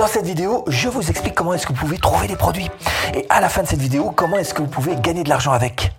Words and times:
Dans 0.00 0.06
cette 0.06 0.24
vidéo, 0.24 0.64
je 0.66 0.88
vous 0.88 1.10
explique 1.10 1.34
comment 1.34 1.52
est-ce 1.52 1.66
que 1.66 1.74
vous 1.74 1.78
pouvez 1.78 1.98
trouver 1.98 2.26
des 2.26 2.34
produits. 2.34 2.70
Et 3.12 3.26
à 3.28 3.38
la 3.42 3.50
fin 3.50 3.62
de 3.62 3.68
cette 3.68 3.82
vidéo, 3.82 4.10
comment 4.16 4.38
est-ce 4.38 4.54
que 4.54 4.62
vous 4.62 4.68
pouvez 4.68 4.96
gagner 4.96 5.24
de 5.24 5.28
l'argent 5.28 5.52
avec. 5.52 5.92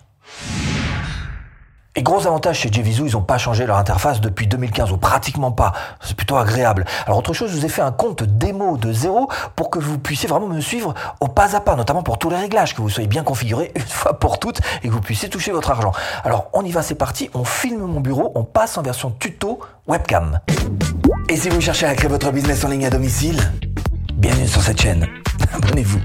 Et 1.94 2.02
gros 2.02 2.26
avantage 2.26 2.58
chez 2.58 2.72
JVZoo, 2.72 3.06
ils 3.06 3.12
n'ont 3.12 3.22
pas 3.22 3.38
changé 3.38 3.64
leur 3.64 3.76
interface 3.76 4.20
depuis 4.20 4.48
2015 4.48 4.90
ou 4.90 4.96
pratiquement 4.96 5.52
pas. 5.52 5.72
C'est 6.00 6.16
plutôt 6.16 6.36
agréable. 6.36 6.84
Alors 7.06 7.18
autre 7.18 7.32
chose, 7.32 7.52
je 7.52 7.56
vous 7.58 7.64
ai 7.64 7.68
fait 7.68 7.80
un 7.80 7.92
compte 7.92 8.24
démo 8.24 8.76
de 8.76 8.92
zéro 8.92 9.28
pour 9.54 9.70
que 9.70 9.78
vous 9.78 10.00
puissiez 10.00 10.28
vraiment 10.28 10.48
me 10.48 10.60
suivre 10.60 10.94
au 11.20 11.28
pas 11.28 11.54
à 11.54 11.60
pas, 11.60 11.76
notamment 11.76 12.02
pour 12.02 12.18
tous 12.18 12.28
les 12.28 12.36
réglages, 12.36 12.74
que 12.74 12.82
vous 12.82 12.90
soyez 12.90 13.06
bien 13.06 13.22
configuré 13.22 13.70
une 13.76 13.82
fois 13.82 14.18
pour 14.18 14.40
toutes 14.40 14.62
et 14.82 14.88
que 14.88 14.92
vous 14.92 15.00
puissiez 15.00 15.28
toucher 15.28 15.52
votre 15.52 15.70
argent. 15.70 15.92
Alors 16.24 16.48
on 16.54 16.64
y 16.64 16.72
va, 16.72 16.82
c'est 16.82 16.96
parti. 16.96 17.30
On 17.34 17.44
filme 17.44 17.82
mon 17.82 18.00
bureau, 18.00 18.32
on 18.34 18.42
passe 18.42 18.76
en 18.78 18.82
version 18.82 19.12
tuto 19.12 19.60
webcam. 19.86 20.40
Et 21.28 21.36
si 21.36 21.50
vous 21.50 21.60
cherchez 21.60 21.86
à 21.86 21.94
créer 21.94 22.10
votre 22.10 22.32
business 22.32 22.64
en 22.64 22.68
ligne 22.68 22.86
à 22.86 22.90
domicile, 22.90 23.38
cette 24.62 24.80
chaîne. 24.80 25.06
Abonnez-vous. 25.52 26.00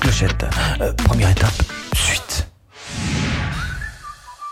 Clochette. 0.00 0.46
Euh, 0.80 0.92
première 0.94 1.30
étape, 1.30 1.52
suite. 1.94 2.46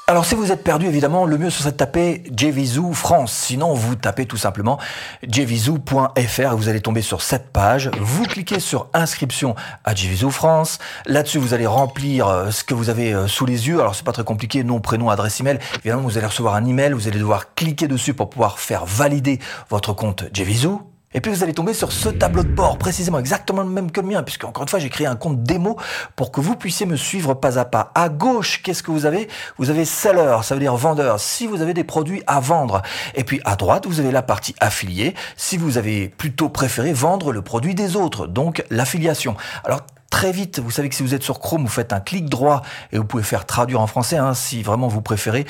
Alors 0.06 0.24
si 0.24 0.34
vous 0.34 0.52
êtes 0.52 0.62
perdu, 0.62 0.86
évidemment, 0.86 1.24
le 1.24 1.38
mieux 1.38 1.48
ce 1.48 1.60
serait 1.60 1.72
de 1.72 1.76
taper 1.76 2.24
JVZoo 2.34 2.92
France. 2.92 3.32
Sinon, 3.32 3.72
vous 3.72 3.94
tapez 3.94 4.26
tout 4.26 4.36
simplement 4.36 4.78
jvzoo.fr 5.26 6.40
et 6.40 6.56
vous 6.56 6.68
allez 6.68 6.80
tomber 6.80 7.00
sur 7.00 7.22
cette 7.22 7.50
page. 7.50 7.90
Vous 8.00 8.24
cliquez 8.24 8.60
sur 8.60 8.88
inscription 8.92 9.54
à 9.84 9.94
JVZoo 9.94 10.30
France. 10.30 10.78
Là-dessus, 11.06 11.38
vous 11.38 11.54
allez 11.54 11.66
remplir 11.66 12.28
euh, 12.28 12.50
ce 12.50 12.64
que 12.64 12.74
vous 12.74 12.90
avez 12.90 13.14
euh, 13.14 13.28
sous 13.28 13.46
les 13.46 13.68
yeux. 13.68 13.80
Alors 13.80 13.94
c'est 13.94 14.04
pas 14.04 14.12
très 14.12 14.24
compliqué, 14.24 14.62
nom, 14.62 14.80
prénom, 14.80 15.08
adresse 15.08 15.40
email. 15.40 15.58
Évidemment, 15.76 16.02
vous 16.02 16.18
allez 16.18 16.26
recevoir 16.26 16.54
un 16.54 16.66
email. 16.66 16.92
Vous 16.92 17.08
allez 17.08 17.18
devoir 17.18 17.54
cliquer 17.54 17.88
dessus 17.88 18.12
pour 18.12 18.28
pouvoir 18.28 18.58
faire 18.58 18.84
valider 18.84 19.38
votre 19.70 19.94
compte 19.94 20.24
JVZoo. 20.34 20.97
Et 21.14 21.22
puis 21.22 21.32
vous 21.32 21.42
allez 21.42 21.54
tomber 21.54 21.72
sur 21.72 21.90
ce 21.90 22.10
tableau 22.10 22.42
de 22.42 22.48
bord, 22.48 22.76
précisément 22.76 23.18
exactement 23.18 23.62
le 23.62 23.70
même 23.70 23.90
que 23.90 24.02
le 24.02 24.08
mien, 24.08 24.22
puisque 24.22 24.44
encore 24.44 24.64
une 24.64 24.68
fois 24.68 24.78
j'ai 24.78 24.90
créé 24.90 25.06
un 25.06 25.16
compte 25.16 25.42
démo 25.42 25.78
pour 26.16 26.30
que 26.30 26.42
vous 26.42 26.54
puissiez 26.54 26.84
me 26.84 26.96
suivre 26.96 27.32
pas 27.32 27.58
à 27.58 27.64
pas. 27.64 27.92
À 27.94 28.10
gauche, 28.10 28.62
qu'est-ce 28.62 28.82
que 28.82 28.90
vous 28.90 29.06
avez? 29.06 29.26
Vous 29.56 29.70
avez 29.70 29.86
seller, 29.86 30.40
ça 30.42 30.54
veut 30.54 30.60
dire 30.60 30.76
vendeur, 30.76 31.18
si 31.18 31.46
vous 31.46 31.62
avez 31.62 31.72
des 31.72 31.84
produits 31.84 32.22
à 32.26 32.40
vendre. 32.40 32.82
Et 33.14 33.24
puis 33.24 33.40
à 33.46 33.56
droite, 33.56 33.86
vous 33.86 34.00
avez 34.00 34.12
la 34.12 34.20
partie 34.20 34.54
affiliée, 34.60 35.14
si 35.36 35.56
vous 35.56 35.78
avez 35.78 36.10
plutôt 36.10 36.50
préféré 36.50 36.92
vendre 36.92 37.32
le 37.32 37.40
produit 37.40 37.74
des 37.74 37.96
autres, 37.96 38.26
donc 38.26 38.62
l'affiliation. 38.68 39.34
Alors 39.64 39.80
très 40.10 40.32
vite. 40.32 40.58
Vous 40.58 40.70
savez 40.70 40.88
que 40.88 40.94
si 40.94 41.02
vous 41.02 41.14
êtes 41.14 41.22
sur 41.22 41.38
Chrome, 41.38 41.62
vous 41.62 41.68
faites 41.68 41.92
un 41.92 42.00
clic 42.00 42.26
droit 42.26 42.62
et 42.92 42.98
vous 42.98 43.04
pouvez 43.04 43.22
faire 43.22 43.46
traduire 43.46 43.80
en 43.80 43.86
français 43.86 44.16
hein, 44.16 44.34
si 44.34 44.62
vraiment 44.62 44.88
vous 44.88 45.02
préférez. 45.02 45.46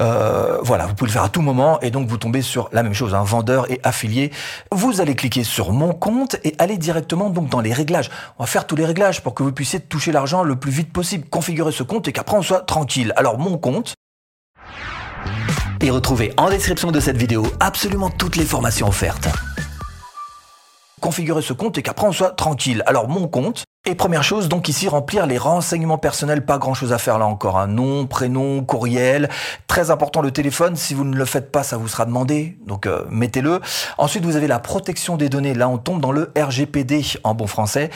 Euh, 0.00 0.58
voilà, 0.62 0.86
vous 0.86 0.94
pouvez 0.94 1.08
le 1.08 1.12
faire 1.12 1.22
à 1.22 1.28
tout 1.28 1.42
moment 1.42 1.80
et 1.80 1.90
donc 1.90 2.08
vous 2.08 2.16
tombez 2.16 2.42
sur 2.42 2.68
la 2.72 2.82
même 2.82 2.94
chose, 2.94 3.14
un 3.14 3.22
vendeur 3.22 3.70
et 3.70 3.80
affilié. 3.82 4.32
Vous 4.70 5.00
allez 5.00 5.14
cliquer 5.14 5.44
sur 5.44 5.72
mon 5.72 5.92
compte 5.92 6.36
et 6.44 6.54
aller 6.58 6.78
directement 6.78 7.30
donc 7.30 7.48
dans 7.48 7.60
les 7.60 7.72
réglages. 7.72 8.10
On 8.38 8.42
va 8.42 8.46
faire 8.46 8.66
tous 8.66 8.76
les 8.76 8.84
réglages 8.84 9.22
pour 9.22 9.34
que 9.34 9.42
vous 9.42 9.52
puissiez 9.52 9.80
toucher 9.80 10.12
l'argent 10.12 10.42
le 10.42 10.56
plus 10.56 10.72
vite 10.72 10.92
possible, 10.92 11.28
configurer 11.28 11.72
ce 11.72 11.82
compte 11.82 12.08
et 12.08 12.12
qu'après 12.12 12.36
on 12.36 12.42
soit 12.42 12.60
tranquille. 12.60 13.12
Alors 13.16 13.38
mon 13.38 13.58
compte. 13.58 13.94
Et 15.80 15.90
retrouvez 15.90 16.32
en 16.36 16.48
description 16.48 16.92
de 16.92 17.00
cette 17.00 17.16
vidéo 17.16 17.44
absolument 17.58 18.10
toutes 18.10 18.36
les 18.36 18.44
formations 18.44 18.88
offertes 18.88 19.28
configurer 21.00 21.42
ce 21.42 21.52
compte 21.52 21.76
et 21.76 21.82
qu'après 21.82 22.06
on 22.06 22.12
soit 22.12 22.30
tranquille. 22.30 22.82
Alors 22.86 23.08
mon 23.08 23.26
compte, 23.26 23.64
et 23.84 23.96
première 23.96 24.22
chose, 24.22 24.48
donc 24.48 24.68
ici, 24.68 24.86
remplir 24.86 25.26
les 25.26 25.38
renseignements 25.38 25.98
personnels, 25.98 26.46
pas 26.46 26.58
grand 26.58 26.72
chose 26.72 26.92
à 26.92 26.98
faire 26.98 27.18
là 27.18 27.26
encore. 27.26 27.58
Un 27.58 27.66
nom, 27.66 28.06
prénom, 28.06 28.62
courriel. 28.62 29.28
Très 29.66 29.90
important 29.90 30.20
le 30.20 30.30
téléphone, 30.30 30.76
si 30.76 30.94
vous 30.94 31.02
ne 31.02 31.16
le 31.16 31.24
faites 31.24 31.50
pas, 31.50 31.64
ça 31.64 31.78
vous 31.78 31.88
sera 31.88 32.04
demandé, 32.04 32.56
donc 32.64 32.86
euh, 32.86 33.04
mettez-le. 33.10 33.60
Ensuite, 33.98 34.24
vous 34.24 34.36
avez 34.36 34.46
la 34.46 34.60
protection 34.60 35.16
des 35.16 35.28
données. 35.28 35.52
Là, 35.52 35.68
on 35.68 35.78
tombe 35.78 36.00
dans 36.00 36.12
le 36.12 36.30
RGPD 36.38 37.04
en 37.24 37.34
bon 37.34 37.48
français, 37.48 37.90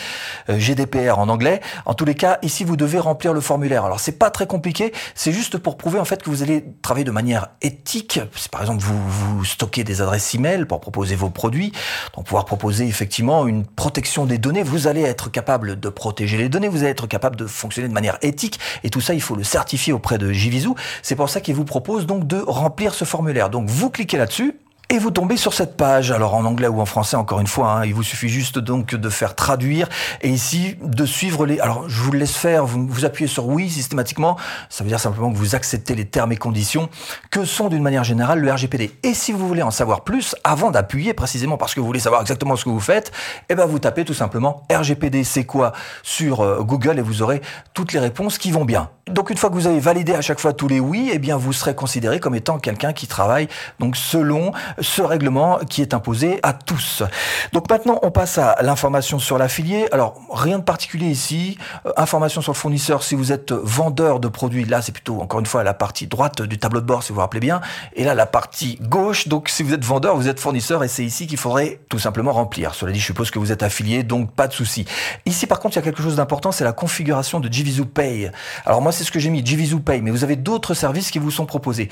euh, 0.49 0.59
GDPR 0.59 1.21
en 1.21 1.29
anglais. 1.29 1.61
En 1.85 1.95
tous 1.95 2.05
les 2.05 2.17
cas, 2.17 2.39
ici, 2.43 2.65
vous 2.65 2.77
devez 2.77 2.99
remplir 2.99 3.33
le 3.33 3.41
formulaire. 3.41 3.85
Alors, 3.85 4.01
c'est 4.01 4.19
pas 4.19 4.31
très 4.31 4.49
compliqué, 4.49 4.93
c'est 5.15 5.31
juste 5.31 5.57
pour 5.57 5.77
prouver 5.77 6.01
en 6.01 6.05
fait 6.05 6.21
que 6.21 6.31
vous 6.31 6.43
allez 6.43 6.65
travailler 6.83 7.05
de 7.05 7.13
manière 7.13 7.51
éthique. 7.63 8.19
Si 8.35 8.49
par 8.49 8.63
exemple, 8.63 8.83
vous, 8.83 9.09
vous 9.09 9.45
stockez 9.45 9.85
des 9.85 10.03
adresses 10.03 10.35
email 10.35 10.65
pour 10.65 10.81
proposer 10.81 11.15
vos 11.15 11.31
produits, 11.31 11.71
donc 12.17 12.25
pouvoir 12.25 12.45
proposer 12.45 12.89
effectivement 12.89 13.47
une 13.47 13.65
protection 13.65 14.27
des 14.27 14.39
données, 14.39 14.65
vous 14.65 14.89
allez 14.89 15.03
être 15.03 15.31
capable 15.31 15.76
de 15.81 15.89
protéger 15.89 16.37
les 16.37 16.49
données, 16.49 16.69
vous 16.69 16.79
allez 16.79 16.91
être 16.91 17.07
capable 17.07 17.37
de 17.37 17.47
fonctionner 17.47 17.89
de 17.89 17.95
manière 17.95 18.19
éthique, 18.23 18.59
et 18.85 18.91
tout 18.91 19.01
ça, 19.01 19.15
il 19.15 19.23
faut 19.23 19.37
le 19.37 19.45
certifier 19.45 19.93
auprès 19.93 20.19
de 20.19 20.33
JVZoo. 20.33 20.75
C'est 21.03 21.17
pour 21.17 21.29
ça 21.29 21.41
qu'il 21.41 21.55
vous 21.55 21.65
propose 21.65 22.07
donc 22.07 22.27
de 22.27 22.39
remplir 22.39 22.95
ce 22.95 23.05
formulaire. 23.05 23.51
Donc 23.51 23.69
vous 23.69 23.91
cliquez 23.91 24.17
là-dessus, 24.17 24.57
et 24.89 24.99
vous 24.99 25.11
tombez 25.11 25.37
sur 25.37 25.53
cette 25.53 25.77
page, 25.77 26.13
alors 26.13 26.35
en 26.35 26.45
anglais 26.45 26.69
ou 26.69 26.81
en 26.81 26.87
français, 26.87 27.17
encore 27.17 27.41
une 27.41 27.49
fois, 27.49 27.73
hein, 27.73 27.85
il 27.85 27.93
vous 27.93 28.05
suffit 28.05 28.29
juste 28.29 28.61
donc 28.61 28.95
de 28.95 29.09
faire 29.09 29.35
traduire 29.35 29.89
et 30.23 30.29
ici 30.29 30.77
de 30.81 31.05
suivre 31.05 31.45
les. 31.45 31.59
Alors 31.59 31.89
je 31.89 32.01
vous 32.01 32.13
laisse 32.13 32.37
faire, 32.37 32.65
vous, 32.65 32.87
vous 32.87 33.05
appuyez 33.05 33.27
sur 33.27 33.49
oui 33.49 33.69
systématiquement, 33.69 34.37
ça 34.71 34.85
veut 34.85 34.89
dire 34.89 35.01
simplement 35.01 35.33
que 35.33 35.37
vous 35.37 35.57
acceptez 35.57 35.97
les 35.97 36.05
termes 36.05 36.31
et 36.31 36.37
conditions 36.37 36.89
que 37.33 37.45
sont 37.45 37.69
d'une 37.69 37.83
manière 37.83 38.05
générale 38.05 38.39
le 38.39 38.53
RGPD. 38.53 38.93
Et 39.03 39.13
si 39.13 39.33
vous 39.33 39.49
voulez 39.49 39.63
en 39.63 39.73
savoir 39.73 40.03
plus, 40.03 40.37
avant 40.45 40.71
d'appuyer 40.71 41.15
précisément 41.15 41.57
parce 41.57 41.75
que 41.75 41.81
vous 41.81 41.87
voulez 41.87 41.99
savoir 41.99 42.21
exactement 42.21 42.55
ce 42.55 42.65
que 42.65 42.71
vous 42.71 42.79
faites, 42.79 43.11
eh 43.49 43.57
ben 43.57 43.67
vous 43.67 43.81
tapez 43.81 44.05
tout 44.05 44.15
simplement 44.15 44.63
RGPD 44.71 45.25
c'est 45.25 45.45
quoi 45.45 45.73
sur 46.05 46.43
euh, 46.43 46.63
Google 46.63 47.01
et 47.01 47.03
vous 47.03 47.23
aurez 47.23 47.43
toutes 47.75 47.93
les 47.93 48.01
réponses 48.01 48.39
qui 48.39 48.53
vont 48.53 48.65
bien. 48.65 48.89
Donc 49.09 49.31
une 49.31 49.37
fois 49.37 49.51
que 49.51 49.55
vous 49.55 49.69
avez 49.69 49.79
validé 49.79 50.15
à 50.15 50.21
chaque 50.21 50.41
fois 50.41 50.53
tous 50.53 50.67
les 50.67 50.81
oui, 50.81 51.11
eh 51.13 51.21
bien 51.21 51.37
vous 51.37 51.53
serez 51.53 51.77
considéré 51.77 52.19
comme 52.19 52.35
étant 52.35 52.59
quelqu'un 52.59 52.93
qui 52.93 53.07
travaille 53.07 53.47
donc 53.79 53.97
selon 53.97 54.51
ce 54.81 55.01
règlement 55.01 55.59
qui 55.59 55.81
est 55.81 55.95
imposé 55.95 56.41
à 56.43 56.53
tous. 56.53 57.05
Donc 57.53 57.71
maintenant, 57.71 58.01
on 58.03 58.11
passe 58.11 58.39
à 58.39 58.57
l'information 58.63 59.21
sur 59.21 59.39
l'affilié. 59.39 59.87
Alors, 59.93 60.21
rien 60.33 60.59
de 60.59 60.65
particulier 60.65 61.07
ici. 61.07 61.57
Euh, 61.87 61.93
information 61.97 62.41
sur 62.41 62.51
le 62.51 62.57
fournisseur, 62.57 63.05
si 63.05 63.15
vous 63.15 63.31
êtes 63.31 63.53
vendeur 63.53 64.19
de 64.19 64.27
produits, 64.27 64.65
là, 64.65 64.83
c'est 64.83 64.91
plutôt, 64.91 65.21
encore 65.21 65.39
une 65.39 65.47
fois, 65.47 65.63
la 65.63 65.75
partie 65.75 66.09
droite 66.09 66.43
du 66.43 66.59
tableau 66.59 66.81
de 66.81 66.87
bord, 66.87 67.05
si 67.05 67.11
vous 67.11 67.15
vous 67.15 67.21
rappelez 67.21 67.39
bien. 67.39 67.61
Et 67.95 68.03
là, 68.03 68.15
la 68.17 68.27
partie 68.27 68.77
gauche, 68.83 69.29
donc 69.29 69.49
si 69.49 69.63
vous 69.63 69.73
êtes 69.73 69.85
vendeur, 69.85 70.17
vous 70.17 70.27
êtes 70.27 70.41
fournisseur, 70.41 70.83
et 70.83 70.89
c'est 70.89 71.05
ici 71.05 71.29
qu'il 71.29 71.39
faudrait 71.39 71.79
tout 71.89 72.01
simplement 72.01 72.33
remplir. 72.33 72.75
Cela 72.75 72.91
dit, 72.91 72.99
je 72.99 73.07
suppose 73.07 73.31
que 73.31 73.39
vous 73.39 73.53
êtes 73.53 73.63
affilié, 73.63 74.03
donc 74.03 74.33
pas 74.33 74.49
de 74.49 74.53
souci. 74.53 74.85
Ici, 75.27 75.47
par 75.47 75.61
contre, 75.61 75.77
il 75.77 75.79
y 75.79 75.83
a 75.83 75.85
quelque 75.85 76.03
chose 76.03 76.17
d'important, 76.17 76.51
c'est 76.51 76.65
la 76.65 76.73
configuration 76.73 77.39
de 77.39 77.53
JVZoo 77.53 77.85
Pay. 77.85 78.33
Alors 78.65 78.83
moi, 78.83 78.93
c'est 78.97 79.05
ce 79.05 79.13
que 79.13 79.19
j'ai 79.19 79.31
mis, 79.31 79.45
JVZoo 79.45 79.81
Pay, 79.81 80.01
mais 80.03 80.11
vous 80.11 80.25
avez 80.25 80.37
d'autres 80.37 80.75
services 80.75 81.11
qui 81.11 81.19
vous 81.19 81.31
sont 81.31 81.47
proposés. 81.47 81.89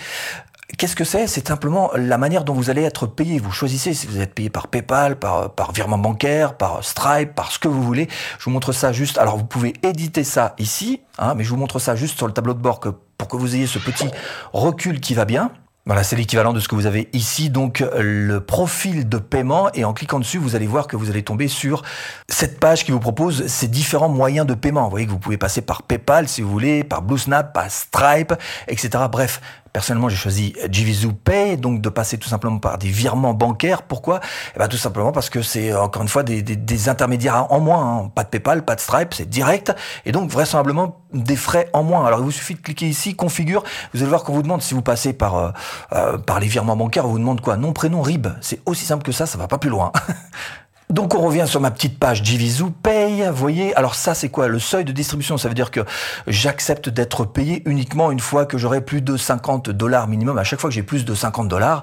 Qu'est-ce 0.78 0.97
que 0.97 1.04
c'est? 1.04 1.26
C'est 1.26 1.47
simplement 1.47 1.91
la 1.94 2.19
manière 2.19 2.42
dont 2.42 2.54
vous 2.54 2.70
allez 2.70 2.82
être 2.82 3.06
payé. 3.06 3.38
Vous 3.38 3.53
choisissez 3.53 3.92
si 3.92 4.06
vous 4.06 4.20
êtes 4.20 4.34
payé 4.34 4.48
par 4.50 4.69
PayPal, 4.69 5.19
par, 5.19 5.50
par 5.50 5.72
virement 5.72 5.98
bancaire, 5.98 6.56
par 6.56 6.82
Stripe, 6.82 7.34
par 7.34 7.53
ce 7.53 7.59
que 7.59 7.69
vous 7.69 7.82
voulez. 7.82 8.09
Je 8.38 8.44
vous 8.44 8.50
montre 8.50 8.72
ça 8.72 8.91
juste. 8.92 9.19
Alors 9.19 9.37
vous 9.37 9.44
pouvez 9.44 9.75
éditer 9.82 10.25
ça 10.25 10.54
ici, 10.59 11.03
hein, 11.19 11.34
mais 11.34 11.44
je 11.44 11.50
vous 11.50 11.59
montre 11.59 11.78
ça 11.78 11.94
juste 11.94 12.16
sur 12.16 12.26
le 12.26 12.32
tableau 12.32 12.54
de 12.54 12.60
bord 12.60 12.81
pour 12.81 13.28
que 13.28 13.36
vous 13.36 13.54
ayez 13.54 13.66
ce 13.66 13.78
petit 13.78 14.09
recul 14.53 15.00
qui 15.00 15.15
va 15.15 15.26
bien. 15.26 15.53
Voilà, 15.87 16.03
c'est 16.03 16.17
l'équivalent 16.17 16.55
de 16.55 16.61
ce 16.61 16.69
que 16.69 16.75
vous 16.75 16.87
avez 16.87 17.11
ici, 17.12 17.50
donc 17.50 17.84
le 17.99 18.39
profil 18.39 19.06
de 19.06 19.19
paiement. 19.19 19.71
Et 19.75 19.84
en 19.84 19.93
cliquant 19.93 20.19
dessus, 20.19 20.39
vous 20.39 20.56
allez 20.56 20.67
voir 20.67 20.87
que 20.87 20.97
vous 20.97 21.11
allez 21.11 21.22
tomber 21.22 21.47
sur 21.47 21.83
cette 22.27 22.59
page 22.59 22.87
qui 22.87 22.91
vous 22.91 23.00
propose 23.00 23.47
ces 23.49 23.69
différents 23.69 24.09
moyens 24.09 24.47
de 24.47 24.55
paiement. 24.55 24.84
Vous 24.84 24.91
voyez 24.91 25.05
que 25.05 25.11
vous 25.11 25.19
pouvez 25.19 25.37
passer 25.37 25.61
par 25.61 25.83
PayPal 25.83 26.27
si 26.27 26.41
vous 26.41 26.49
voulez, 26.49 26.84
par 26.84 27.03
BlueSnap, 27.03 27.53
par 27.53 27.71
Stripe, 27.71 28.33
etc. 28.67 29.05
Bref, 29.12 29.43
Personnellement, 29.75 30.09
j'ai 30.09 30.17
choisi 30.17 30.55
JVZoo 30.71 31.12
Pay, 31.12 31.57
donc 31.57 31.81
de 31.81 31.89
passer 31.89 32.17
tout 32.17 32.29
simplement 32.29 32.59
par 32.61 32.79
des 32.79 32.91
virements 32.91 33.35
bancaires. 33.35 33.83
Pourquoi? 33.83 34.21
Eh 34.55 34.61
ben, 34.61 34.69
Tout 34.69 34.77
simplement 34.77 35.11
parce 35.11 35.31
que 35.31 35.43
c'est 35.43 35.75
encore 35.75 36.03
une 36.03 36.09
fois 36.09 36.23
des, 36.23 36.43
des, 36.43 36.89
intermédiaires 36.89 37.51
en 37.51 37.59
moins. 37.59 38.05
Hein. 38.05 38.13
Pas 38.15 38.23
de 38.23 38.29
PayPal, 38.29 38.65
pas 38.65 38.77
de 38.77 38.81
Stripe, 38.81 39.15
c'est 39.15 39.29
direct. 39.29 39.75
Et 40.07 40.13
donc 40.13 40.31
vraisemblablement 40.31 41.01
des 41.13 41.34
frais 41.34 41.69
en 41.73 41.83
moins. 41.83 42.07
Alors 42.07 42.21
il 42.21 42.25
vous 42.25 42.31
suffit 42.31 42.55
de 42.55 42.61
cliquer 42.61 42.87
ici, 42.87 43.17
configure. 43.17 43.65
Vous 43.93 44.01
allez 44.01 44.09
voir 44.09 44.23
qu'on 44.23 44.34
vous 44.34 44.45
demande 44.45 44.63
si 44.63 44.75
vous 44.75 44.83
passez 44.83 45.13
par, 45.13 45.34
euh, 45.34 45.51
euh, 45.93 46.19
par 46.19 46.39
les 46.39 46.47
virements 46.47 46.77
bancaires, 46.77 47.07
on 47.07 47.09
vous 47.09 47.19
demande 47.19 47.41
quoi? 47.41 47.57
Nom, 47.57 47.73
prénom, 47.73 48.01
RIB. 48.01 48.29
C'est 48.43 48.61
aussi 48.67 48.84
simple 48.84 49.03
que 49.03 49.11
ça, 49.11 49.27
ça 49.27 49.39
va 49.39 49.49
pas 49.49 49.59
plus 49.59 49.71
loin. 49.71 49.91
Donc 50.94 51.16
on 51.16 51.22
revient 51.22 51.47
sur 51.49 51.60
ma 51.60 51.72
petite 51.72 51.99
page 51.99 52.22
Divisou 52.22 52.71
Pay. 52.71 53.27
Vous 53.27 53.34
voyez, 53.34 53.74
alors 53.74 53.97
ça 53.97 54.15
c'est 54.15 54.28
quoi 54.28 54.47
Le 54.47 54.60
seuil 54.60 54.84
de 54.84 54.92
distribution, 54.92 55.36
ça 55.36 55.48
veut 55.48 55.54
dire 55.54 55.72
que 55.72 55.80
j'accepte 56.28 56.89
d'être 56.89 57.24
payé 57.24 57.65
uniquement 57.66 58.13
une 58.13 58.21
fois 58.21 58.47
que 58.47 58.59
j'aurai 58.59 58.80
plus 58.80 59.03
de 59.03 59.16
50 59.16 59.71
dollars 59.71 60.07
minimum. 60.07 60.39
À 60.39 60.45
chaque 60.45 60.60
fois 60.60 60.71
que 60.71 60.74
j'ai 60.74 60.84
plus 60.84 61.04
de 61.04 61.13
50 61.13 61.48
dollars, 61.48 61.83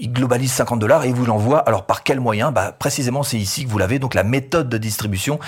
il 0.00 0.14
globalise 0.14 0.50
50 0.50 0.78
dollars 0.78 1.04
et 1.04 1.08
il 1.08 1.14
vous 1.14 1.26
l'envoie. 1.26 1.58
Alors 1.58 1.84
par 1.84 2.04
quel 2.04 2.18
moyen? 2.18 2.52
Bah, 2.52 2.72
Précisément 2.72 3.22
c'est 3.22 3.36
ici 3.36 3.66
que 3.66 3.68
vous 3.68 3.76
l'avez, 3.76 3.98
donc 3.98 4.14
la 4.14 4.24
méthode 4.24 4.70
de 4.70 4.78
distribution 4.78 5.38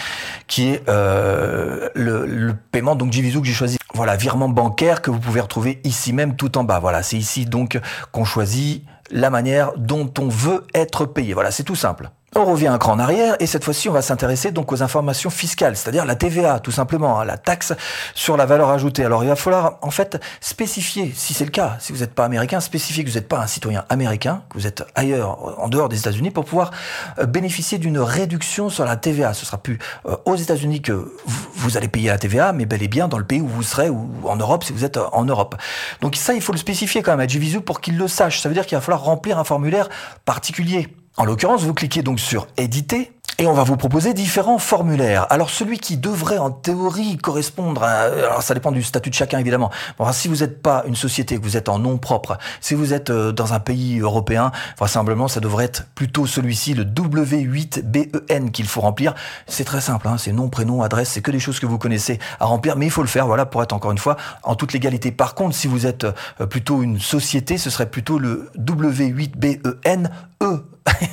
qui 0.46 0.69
est 0.69 0.87
euh, 0.90 1.88
le, 1.94 2.52
paiement 2.70 2.96
donc 2.96 3.08
Divisou 3.08 3.40
que 3.40 3.46
j'ai 3.46 3.54
choisi. 3.54 3.78
Voilà, 3.94 4.14
virement 4.16 4.50
bancaire 4.50 5.00
que 5.00 5.10
vous 5.10 5.20
pouvez 5.20 5.40
retrouver 5.40 5.81
ici 5.84 6.12
même 6.12 6.37
tout 6.37 6.58
en 6.58 6.64
bas. 6.64 6.81
Voilà, 6.81 7.02
c'est 7.02 7.16
ici 7.16 7.46
donc 7.46 7.81
qu'on 8.12 8.26
choisit 8.26 8.84
la 9.10 9.31
manière 9.31 9.72
dont 9.78 10.12
on 10.19 10.28
veut 10.28 10.66
être 10.75 11.06
payé. 11.06 11.32
Voilà, 11.32 11.50
c'est 11.50 11.64
tout 11.64 11.75
simple. 11.75 12.10
On 12.36 12.44
revient 12.44 12.66
un 12.66 12.76
cran 12.76 12.92
en 12.92 12.98
arrière 12.98 13.36
et 13.40 13.46
cette 13.46 13.64
fois-ci 13.64 13.88
on 13.88 13.92
va 13.92 14.02
s'intéresser 14.02 14.50
donc 14.50 14.70
aux 14.70 14.82
informations 14.82 15.30
fiscales, 15.30 15.76
c'est-à-dire 15.76 16.04
la 16.04 16.14
TVA 16.14 16.60
tout 16.60 16.70
simplement, 16.70 17.19
hein, 17.19 17.25
la 17.25 17.38
taxe 17.38 17.72
sur 18.14 18.36
la 18.36 18.44
valeur 18.44 18.69
ajoutée. 18.69 19.02
Alors 19.02 19.25
il 19.25 19.28
va 19.28 19.34
falloir 19.34 19.78
en 19.80 19.90
fait 19.90 20.20
spécifier, 20.40 21.10
si 21.16 21.32
c'est 21.32 21.46
le 21.46 21.50
cas, 21.50 21.78
si 21.80 21.90
vous 21.90 22.00
n'êtes 22.00 22.12
pas 22.12 22.26
américain, 22.26 22.60
spécifier 22.60 23.02
que 23.02 23.08
vous 23.08 23.16
n'êtes 23.16 23.28
pas 23.28 23.40
un 23.40 23.46
citoyen 23.46 23.86
américain, 23.88 24.42
que 24.50 24.58
vous 24.58 24.66
êtes 24.66 24.84
ailleurs, 24.94 25.58
en 25.58 25.69
dehors 25.69 25.88
des 25.88 25.98
États-Unis, 25.98 26.30
pour 26.30 26.44
pouvoir 26.44 26.70
euh, 27.19 27.25
bénéficier 27.25 27.78
d'une 27.78 27.98
réduction 27.98 28.69
sur 28.69 28.84
la 28.84 28.96
TVA. 28.96 29.32
Ce 29.32 29.46
sera 29.46 29.56
plus 29.56 29.78
euh, 30.06 30.14
aux 30.26 30.36
États-Unis 30.36 30.82
que 30.82 31.10
vous 31.54 31.76
allez 31.78 31.88
payer 31.88 32.10
la 32.10 32.19
TVA, 32.19 32.52
mais 32.52 32.66
bel 32.66 32.82
et 32.82 32.88
bien 32.88 33.08
dans 33.08 33.19
le 33.19 33.24
pays 33.24 33.40
où 33.40 33.48
vous 33.48 33.62
serez 33.62 33.88
ou 33.88 34.06
en 34.24 34.36
Europe 34.36 34.64
si 34.64 34.74
vous 34.74 34.84
êtes 34.84 34.98
en 34.98 35.24
Europe. 35.24 35.56
Donc 36.02 36.14
ça 36.14 36.34
il 36.34 36.42
faut 36.42 36.52
le 36.52 36.58
spécifier 36.58 37.02
quand 37.02 37.12
même 37.12 37.20
à 37.20 37.26
Jivizu 37.26 37.62
pour 37.62 37.81
qu'il 37.81 37.96
le 37.96 38.06
sache. 38.06 38.40
Ça 38.40 38.50
veut 38.50 38.54
dire 38.54 38.66
qu'il 38.66 38.76
va 38.76 38.82
falloir 38.82 39.02
remplir 39.02 39.38
un 39.38 39.44
formulaire 39.44 39.88
particulier. 40.26 40.88
En 41.19 41.25
l'occurrence, 41.25 41.65
vous 41.65 41.75
cliquez 41.75 42.03
donc 42.03 42.20
sur 42.20 42.47
Éditer 42.56 43.11
et 43.38 43.47
on 43.49 43.53
va 43.53 43.65
vous 43.65 43.76
proposer 43.76 44.15
différents 44.15 44.59
formulaires. 44.59 45.26
Alors 45.31 45.50
celui 45.50 45.81
qui 45.81 45.97
devrait 45.97 46.38
en 46.38 46.53
théorie 46.53 47.17
correspondre. 47.17 47.82
Alors 47.82 48.41
ça 48.41 48.55
dépend 48.55 48.70
du 48.70 48.85
statut 48.85 49.11
de 49.11 49.15
chacun 49.17 49.41
évidemment. 49.41 49.73
Bon, 49.99 50.11
si 50.12 50.29
vous 50.29 50.37
n'êtes 50.37 50.62
pas 50.62 50.85
une 50.87 50.94
société, 50.94 51.37
que 51.37 51.43
vous 51.43 51.56
êtes 51.56 51.69
en 51.69 51.81
nom 51.81 51.99
propre, 51.99 52.38
si 52.61 52.75
vous 52.75 52.94
êtes 52.94 53.11
euh, 53.11 53.32
dans 53.32 53.53
un 53.53 53.59
pays 53.59 53.99
européen, 53.99 54.53
vraisemblablement 54.79 55.26
ça 55.26 55.41
devrait 55.41 55.65
être 55.65 55.87
plutôt 55.97 56.25
celui-ci, 56.25 56.75
le 56.75 56.85
W8BEN 56.85 58.53
qu'il 58.53 58.67
faut 58.67 58.81
remplir. 58.81 59.15
C'est 59.49 59.65
très 59.65 59.81
simple, 59.81 60.06
hein, 60.06 60.19
c'est 60.19 60.32
nom, 60.32 60.49
prénom, 60.49 60.82
adresse, 60.82 61.11
c'est 61.11 61.23
que 61.23 61.32
des 61.32 61.41
choses 61.41 61.59
que 61.59 61.67
vous 61.67 61.79
connaissez 61.79 62.20
à 62.38 62.47
remplir, 62.47 62.76
mais 62.76 62.87
il 62.87 62.93
faut 62.93 63.03
le 63.03 63.09
faire 63.09 63.26
voilà, 63.26 63.44
pour 63.44 63.61
être 63.65 63.73
encore 63.73 63.91
une 63.91 63.99
fois 63.99 64.17
en 64.44 64.55
toute 64.55 64.73
légalité. 64.73 65.11
Par 65.11 65.35
contre, 65.35 65.56
si 65.56 65.67
vous 65.67 65.85
êtes 65.85 66.05
euh, 66.05 66.47
plutôt 66.47 66.81
une 66.82 67.00
société, 67.00 67.59
ce 67.59 67.70
serait 67.70 67.91
plutôt 67.91 68.20
le 68.20 68.50
W8BEN 68.56 70.11
E 70.43 70.65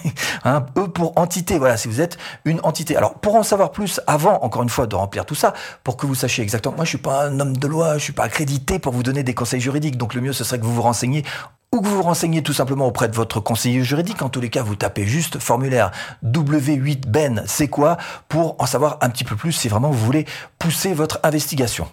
hein, 0.43 0.65
e 0.77 0.87
pour 0.87 1.17
entité, 1.17 1.57
voilà, 1.57 1.77
si 1.77 1.87
vous 1.87 2.01
êtes 2.01 2.17
une 2.45 2.59
entité. 2.63 2.95
Alors, 2.95 3.15
pour 3.15 3.35
en 3.35 3.43
savoir 3.43 3.71
plus, 3.71 4.01
avant, 4.07 4.41
encore 4.43 4.63
une 4.63 4.69
fois, 4.69 4.87
de 4.87 4.95
remplir 4.95 5.25
tout 5.25 5.35
ça, 5.35 5.53
pour 5.83 5.97
que 5.97 6.05
vous 6.05 6.15
sachiez 6.15 6.43
exactement, 6.43 6.75
moi 6.75 6.85
je 6.85 6.89
suis 6.89 6.97
pas 6.97 7.25
un 7.25 7.39
homme 7.39 7.57
de 7.57 7.67
loi, 7.67 7.97
je 7.97 8.03
suis 8.03 8.13
pas 8.13 8.23
accrédité 8.23 8.79
pour 8.79 8.93
vous 8.93 9.03
donner 9.03 9.23
des 9.23 9.33
conseils 9.33 9.61
juridiques, 9.61 9.97
donc 9.97 10.13
le 10.13 10.21
mieux 10.21 10.33
ce 10.33 10.43
serait 10.43 10.59
que 10.59 10.65
vous 10.65 10.75
vous 10.75 10.81
renseigniez 10.81 11.23
ou 11.71 11.81
que 11.81 11.87
vous 11.87 11.97
vous 11.97 12.03
renseigniez 12.03 12.41
tout 12.41 12.53
simplement 12.53 12.87
auprès 12.87 13.09
de 13.09 13.15
votre 13.15 13.39
conseiller 13.39 13.83
juridique. 13.83 14.21
En 14.21 14.29
tous 14.29 14.39
les 14.39 14.49
cas, 14.49 14.63
vous 14.63 14.75
tapez 14.75 15.05
juste 15.05 15.39
formulaire 15.39 15.91
W8Ben, 16.23 17.43
c'est 17.47 17.67
quoi, 17.67 17.97
pour 18.29 18.55
en 18.59 18.65
savoir 18.65 18.97
un 19.01 19.09
petit 19.09 19.25
peu 19.25 19.35
plus 19.35 19.51
si 19.51 19.67
vraiment 19.67 19.89
vous 19.89 20.05
voulez 20.05 20.25
pousser 20.57 20.93
votre 20.93 21.19
investigation. 21.23 21.87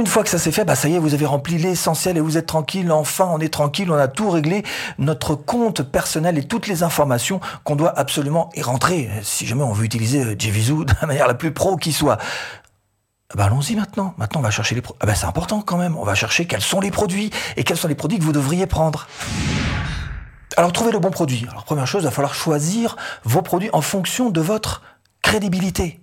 Une 0.00 0.06
fois 0.06 0.24
que 0.24 0.30
ça 0.30 0.38
s'est 0.38 0.50
fait, 0.50 0.64
bah 0.64 0.76
ça 0.76 0.88
y 0.88 0.94
est, 0.94 0.98
vous 0.98 1.12
avez 1.12 1.26
rempli 1.26 1.58
l'essentiel 1.58 2.16
et 2.16 2.20
vous 2.20 2.38
êtes 2.38 2.46
tranquille. 2.46 2.90
Enfin, 2.90 3.28
on 3.30 3.38
est 3.38 3.52
tranquille, 3.52 3.92
on 3.92 3.96
a 3.96 4.08
tout 4.08 4.30
réglé, 4.30 4.62
notre 4.96 5.34
compte 5.34 5.82
personnel 5.82 6.38
et 6.38 6.42
toutes 6.42 6.68
les 6.68 6.82
informations 6.82 7.38
qu'on 7.64 7.76
doit 7.76 7.92
absolument 7.98 8.48
y 8.54 8.62
rentrer 8.62 9.10
si 9.22 9.46
jamais 9.46 9.62
on 9.62 9.74
veut 9.74 9.84
utiliser 9.84 10.24
euh, 10.24 10.34
JVZoo 10.38 10.84
de 10.86 10.94
la 11.02 11.06
manière 11.06 11.28
la 11.28 11.34
plus 11.34 11.52
pro 11.52 11.76
qui 11.76 11.92
soit. 11.92 12.16
Bah 13.34 13.44
allons-y 13.44 13.76
maintenant. 13.76 14.14
Maintenant, 14.16 14.40
on 14.40 14.42
va 14.42 14.50
chercher 14.50 14.74
les 14.74 14.80
produits. 14.80 15.00
Ah 15.02 15.06
bah 15.06 15.14
c'est 15.14 15.26
important 15.26 15.60
quand 15.60 15.76
même. 15.76 15.98
On 15.98 16.04
va 16.04 16.14
chercher 16.14 16.46
quels 16.46 16.62
sont 16.62 16.80
les 16.80 16.90
produits 16.90 17.30
et 17.58 17.62
quels 17.62 17.76
sont 17.76 17.88
les 17.88 17.94
produits 17.94 18.18
que 18.18 18.24
vous 18.24 18.32
devriez 18.32 18.66
prendre. 18.66 19.06
Alors, 20.56 20.72
trouvez 20.72 20.92
le 20.92 20.98
bon 20.98 21.10
produit. 21.10 21.46
Alors, 21.50 21.64
première 21.64 21.86
chose, 21.86 22.04
il 22.04 22.06
va 22.06 22.10
falloir 22.10 22.32
choisir 22.32 22.96
vos 23.24 23.42
produits 23.42 23.68
en 23.74 23.82
fonction 23.82 24.30
de 24.30 24.40
votre 24.40 24.80
crédibilité. 25.20 26.00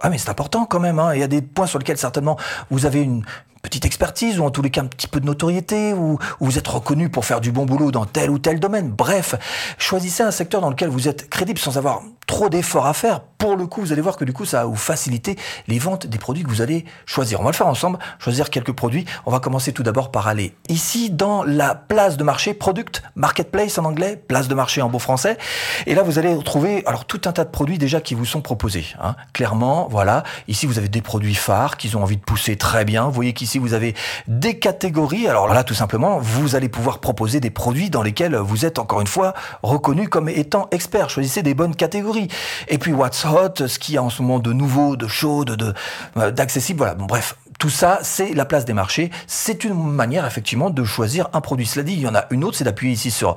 Ah 0.00 0.08
mais 0.08 0.18
c'est 0.18 0.30
important 0.30 0.64
quand 0.64 0.80
même, 0.80 0.98
hein. 0.98 1.14
il 1.14 1.20
y 1.20 1.22
a 1.22 1.28
des 1.28 1.42
points 1.42 1.66
sur 1.66 1.78
lesquels 1.78 1.98
certainement 1.98 2.36
vous 2.70 2.86
avez 2.86 3.02
une 3.02 3.22
petite 3.62 3.84
expertise 3.84 4.38
ou 4.40 4.44
en 4.44 4.50
tous 4.50 4.62
les 4.62 4.70
cas 4.70 4.80
un 4.80 4.86
petit 4.86 5.06
peu 5.06 5.20
de 5.20 5.26
notoriété 5.26 5.92
ou, 5.92 6.18
ou 6.40 6.44
vous 6.44 6.58
êtes 6.58 6.66
reconnu 6.66 7.10
pour 7.10 7.24
faire 7.24 7.40
du 7.40 7.52
bon 7.52 7.66
boulot 7.66 7.90
dans 7.90 8.06
tel 8.06 8.30
ou 8.30 8.38
tel 8.38 8.58
domaine. 8.58 8.90
Bref, 8.90 9.34
choisissez 9.78 10.22
un 10.22 10.30
secteur 10.30 10.60
dans 10.60 10.70
lequel 10.70 10.88
vous 10.88 11.08
êtes 11.08 11.28
crédible 11.28 11.58
sans 11.58 11.76
avoir 11.76 12.02
trop 12.30 12.48
d'efforts 12.48 12.86
à 12.86 12.94
faire, 12.94 13.22
pour 13.38 13.56
le 13.56 13.66
coup, 13.66 13.80
vous 13.80 13.92
allez 13.92 14.02
voir 14.02 14.16
que 14.16 14.24
du 14.24 14.32
coup, 14.32 14.44
ça 14.44 14.58
va 14.58 14.64
vous 14.66 14.76
faciliter 14.76 15.36
les 15.66 15.78
ventes 15.78 16.06
des 16.06 16.18
produits 16.18 16.44
que 16.44 16.48
vous 16.48 16.60
allez 16.60 16.84
choisir. 17.06 17.40
On 17.40 17.42
va 17.42 17.50
le 17.50 17.56
faire 17.56 17.66
ensemble, 17.66 17.98
choisir 18.18 18.50
quelques 18.50 18.72
produits. 18.72 19.06
On 19.24 19.30
va 19.30 19.40
commencer 19.40 19.72
tout 19.72 19.82
d'abord 19.82 20.12
par 20.12 20.28
aller 20.28 20.54
ici 20.68 21.10
dans 21.10 21.42
la 21.42 21.74
place 21.74 22.18
de 22.18 22.22
marché, 22.22 22.52
product, 22.52 23.02
marketplace 23.16 23.78
en 23.78 23.84
anglais, 23.84 24.22
place 24.28 24.46
de 24.46 24.54
marché 24.54 24.82
en 24.82 24.90
beau 24.90 24.98
français. 24.98 25.38
Et 25.86 25.94
là, 25.94 26.02
vous 26.02 26.18
allez 26.18 26.34
retrouver 26.34 26.84
alors 26.86 27.06
tout 27.06 27.22
un 27.24 27.32
tas 27.32 27.44
de 27.44 27.50
produits 27.50 27.78
déjà 27.78 28.02
qui 28.02 28.14
vous 28.14 28.26
sont 28.26 28.42
proposés. 28.42 28.84
Hein. 29.02 29.16
Clairement, 29.32 29.88
voilà. 29.90 30.22
Ici, 30.46 30.66
vous 30.66 30.78
avez 30.78 30.88
des 30.88 31.02
produits 31.02 31.34
phares 31.34 31.78
qu'ils 31.78 31.96
ont 31.96 32.02
envie 32.02 32.18
de 32.18 32.22
pousser 32.22 32.56
très 32.56 32.84
bien. 32.84 33.06
Vous 33.06 33.12
voyez 33.12 33.32
qu'ici, 33.32 33.58
vous 33.58 33.72
avez 33.72 33.94
des 34.28 34.58
catégories. 34.58 35.26
Alors 35.26 35.48
là, 35.48 35.64
tout 35.64 35.74
simplement, 35.74 36.18
vous 36.20 36.56
allez 36.56 36.68
pouvoir 36.68 36.98
proposer 36.98 37.40
des 37.40 37.50
produits 37.50 37.88
dans 37.90 38.02
lesquels 38.02 38.36
vous 38.36 38.66
êtes 38.66 38.78
encore 38.78 39.00
une 39.00 39.06
fois 39.06 39.32
reconnu 39.62 40.08
comme 40.08 40.28
étant 40.28 40.68
expert. 40.72 41.08
Choisissez 41.08 41.42
des 41.42 41.54
bonnes 41.54 41.74
catégories. 41.74 42.19
Et 42.68 42.78
puis 42.78 42.92
What's 42.92 43.24
Hot, 43.24 43.66
ce 43.66 43.78
qui 43.78 43.92
y 43.92 43.98
a 43.98 44.02
en 44.02 44.10
ce 44.10 44.22
moment 44.22 44.38
de 44.38 44.52
nouveau, 44.52 44.96
de 44.96 45.06
chaud, 45.06 45.44
de, 45.44 45.74
euh, 46.16 46.30
d'accessible. 46.30 46.78
Voilà. 46.78 46.94
Bon, 46.94 47.06
bref. 47.06 47.36
Tout 47.58 47.70
ça, 47.70 47.98
c'est 48.02 48.32
la 48.32 48.46
place 48.46 48.64
des 48.64 48.72
marchés. 48.72 49.10
C'est 49.26 49.64
une 49.64 49.74
manière, 49.74 50.26
effectivement, 50.26 50.70
de 50.70 50.82
choisir 50.82 51.28
un 51.34 51.42
produit. 51.42 51.66
Cela 51.66 51.82
dit, 51.82 51.92
il 51.92 52.00
y 52.00 52.08
en 52.08 52.14
a 52.14 52.24
une 52.30 52.42
autre, 52.42 52.56
c'est 52.56 52.64
d'appuyer 52.64 52.94
ici 52.94 53.10
sur 53.10 53.36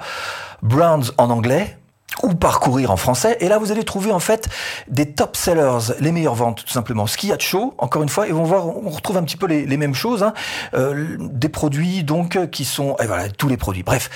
Brands 0.61 1.11
en 1.17 1.29
anglais, 1.29 1.77
ou 2.21 2.33
parcourir 2.33 2.91
en 2.91 2.97
français. 2.97 3.37
Et 3.39 3.47
là, 3.47 3.57
vous 3.57 3.71
allez 3.71 3.83
trouver 3.83 4.11
en 4.11 4.19
fait 4.19 4.47
des 4.87 5.11
top 5.11 5.35
sellers, 5.35 5.93
les 5.99 6.11
meilleures 6.11 6.35
ventes 6.35 6.63
tout 6.65 6.71
simplement. 6.71 7.07
Ce 7.07 7.17
qu'il 7.17 7.29
y 7.29 7.31
a 7.31 7.37
de 7.37 7.41
chaud, 7.41 7.73
encore 7.79 8.03
une 8.03 8.09
fois, 8.09 8.27
et 8.27 8.33
on 8.33 8.43
voir, 8.43 8.67
on 8.67 8.89
retrouve 8.89 9.17
un 9.17 9.23
petit 9.23 9.37
peu 9.37 9.47
les, 9.47 9.77
mêmes 9.77 9.95
choses, 9.95 10.21
hein. 10.21 10.33
euh, 10.75 11.17
des 11.19 11.49
produits 11.49 12.03
donc 12.03 12.49
qui 12.51 12.65
sont, 12.65 12.95
et 13.01 13.07
voilà, 13.07 13.29
tous 13.29 13.47
les 13.47 13.57
produits. 13.57 13.83
Bref, 13.83 14.09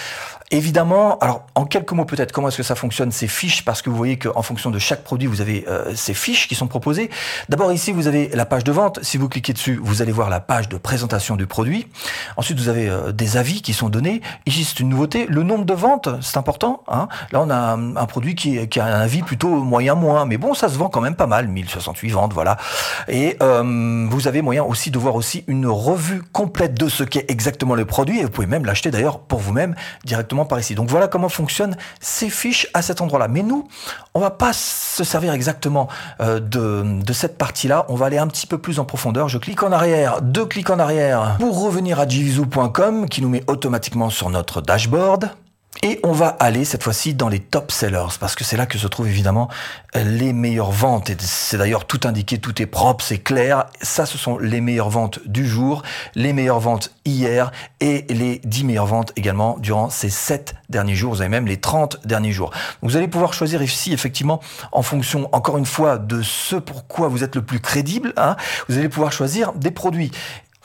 Évidemment, 0.49 1.17
alors 1.19 1.45
en 1.55 1.65
quelques 1.65 1.91
mots 1.91 2.05
peut-être, 2.05 2.31
comment 2.31 2.47
est-ce 2.47 2.55
que 2.55 2.63
ça 2.63 2.75
fonctionne 2.75 3.11
ces 3.11 3.27
fiches? 3.27 3.65
Parce 3.65 3.81
que 3.81 3.89
vous 3.89 3.97
voyez 3.97 4.17
qu'en 4.17 4.41
fonction 4.41 4.71
de 4.71 4.79
chaque 4.79 5.03
produit, 5.03 5.27
vous 5.27 5.41
avez 5.41 5.65
euh, 5.67 5.93
ces 5.93 6.13
fiches 6.13 6.47
qui 6.47 6.55
sont 6.55 6.67
proposées. 6.67 7.09
D'abord 7.49 7.73
ici, 7.73 7.91
vous 7.91 8.07
avez 8.07 8.29
la 8.29 8.45
page 8.45 8.63
de 8.63 8.71
vente. 8.71 8.99
Si 9.01 9.17
vous 9.17 9.27
cliquez 9.27 9.51
dessus, 9.51 9.77
vous 9.83 10.01
allez 10.01 10.13
voir 10.13 10.29
la 10.29 10.39
page 10.39 10.69
de 10.69 10.77
présentation 10.77 11.35
du 11.35 11.47
produit. 11.47 11.87
Ensuite, 12.37 12.57
vous 12.59 12.69
avez 12.69 12.87
euh, 12.87 13.11
des 13.11 13.35
avis 13.35 13.61
qui 13.61 13.73
sont 13.73 13.89
donnés. 13.89 14.21
Ici, 14.45 14.63
c'est 14.63 14.79
une 14.79 14.87
nouveauté. 14.87 15.25
Le 15.27 15.43
nombre 15.43 15.65
de 15.65 15.73
ventes, 15.73 16.07
c'est 16.21 16.37
important. 16.37 16.81
Hein 16.87 17.09
Là, 17.33 17.41
on 17.41 17.49
a 17.49 17.73
un, 17.73 18.05
produit 18.05 18.35
qui, 18.35 18.69
qui, 18.69 18.79
a 18.79 18.85
un 18.85 19.01
avis 19.01 19.23
plutôt 19.23 19.49
moyen-moins. 19.49 20.25
Mais 20.25 20.37
bon, 20.37 20.53
ça 20.53 20.69
se 20.69 20.77
vend 20.77 20.87
quand 20.87 21.01
même 21.01 21.15
pas 21.15 21.27
mal. 21.27 21.49
1068 21.49 22.09
ventes, 22.11 22.31
voilà. 22.33 22.55
Et 23.09 23.35
euh, 23.41 24.07
vous 24.09 24.29
avez 24.29 24.41
moyen 24.41 24.63
aussi 24.63 24.91
de 24.91 24.97
voir 24.97 25.15
aussi 25.15 25.43
une 25.47 25.67
revue 25.67 26.21
complète 26.31 26.73
de 26.73 26.87
ce 26.87 27.03
qu'est 27.03 27.29
exactement 27.29 27.75
le 27.75 27.83
produit. 27.83 28.19
Et 28.19 28.23
vous 28.23 28.29
pouvez 28.29 28.47
même 28.47 28.63
l'acheter 28.63 28.91
d'ailleurs 28.91 29.19
pour 29.19 29.39
vous-même 29.39 29.75
directement 30.05 30.36
par 30.45 30.59
ici. 30.59 30.75
Donc 30.75 30.89
voilà 30.89 31.07
comment 31.07 31.29
fonctionnent 31.29 31.77
ces 31.99 32.29
fiches 32.29 32.67
à 32.73 32.81
cet 32.81 33.01
endroit-là. 33.01 33.27
Mais 33.27 33.43
nous, 33.43 33.67
on 34.13 34.19
va 34.19 34.31
pas 34.31 34.53
se 34.53 35.03
servir 35.03 35.33
exactement 35.33 35.87
euh, 36.21 36.39
de, 36.39 37.13
cette 37.13 37.37
partie-là. 37.37 37.85
On 37.89 37.95
va 37.95 38.07
aller 38.07 38.17
un 38.17 38.27
petit 38.27 38.47
peu 38.47 38.57
plus 38.57 38.79
en 38.79 38.85
profondeur. 38.85 39.29
Je 39.29 39.37
clique 39.37 39.63
en 39.63 39.71
arrière, 39.71 40.21
deux 40.21 40.45
clics 40.45 40.69
en 40.69 40.79
arrière 40.79 41.37
pour 41.39 41.63
revenir 41.63 41.99
à 41.99 42.07
jvizu.com 42.07 43.09
qui 43.09 43.21
nous 43.21 43.29
met 43.29 43.43
automatiquement 43.47 44.09
sur 44.09 44.29
notre 44.29 44.61
dashboard. 44.61 45.31
Et 45.83 45.99
on 46.03 46.11
va 46.11 46.27
aller 46.27 46.65
cette 46.65 46.83
fois-ci 46.83 47.13
dans 47.13 47.29
les 47.29 47.39
top 47.39 47.71
sellers 47.71 48.17
parce 48.19 48.35
que 48.35 48.43
c'est 48.43 48.57
là 48.57 48.65
que 48.65 48.77
se 48.77 48.87
trouvent 48.87 49.07
évidemment 49.07 49.47
les 49.93 50.33
meilleures 50.33 50.71
ventes. 50.71 51.11
C'est 51.19 51.57
d'ailleurs 51.57 51.85
tout 51.85 52.01
indiqué, 52.05 52.39
tout 52.39 52.61
est 52.61 52.65
propre, 52.65 53.03
c'est 53.03 53.19
clair. 53.19 53.65
Ça, 53.81 54.05
ce 54.05 54.17
sont 54.17 54.37
les 54.37 54.61
meilleures 54.61 54.89
ventes 54.89 55.19
du 55.27 55.47
jour, 55.47 55.83
les 56.15 56.33
meilleures 56.33 56.59
ventes 56.59 56.91
hier 57.05 57.51
et 57.79 58.05
les 58.09 58.39
10 58.43 58.63
meilleures 58.65 58.87
ventes 58.87 59.13
également 59.15 59.57
durant 59.59 59.89
ces 59.89 60.09
7 60.09 60.55
derniers 60.69 60.95
jours. 60.95 61.13
Vous 61.13 61.21
avez 61.21 61.29
même 61.29 61.47
les 61.47 61.57
30 61.57 62.05
derniers 62.05 62.31
jours. 62.31 62.51
Vous 62.81 62.97
allez 62.97 63.07
pouvoir 63.07 63.33
choisir 63.33 63.61
ici 63.61 63.93
effectivement 63.93 64.41
en 64.71 64.81
fonction, 64.81 65.29
encore 65.31 65.57
une 65.57 65.65
fois, 65.65 65.97
de 65.97 66.21
ce 66.21 66.55
pourquoi 66.55 67.07
vous 67.07 67.23
êtes 67.23 67.35
le 67.35 67.43
plus 67.43 67.59
crédible. 67.59 68.13
Hein, 68.17 68.35
vous 68.67 68.77
allez 68.77 68.89
pouvoir 68.89 69.11
choisir 69.11 69.53
des 69.53 69.71
produits 69.71 70.11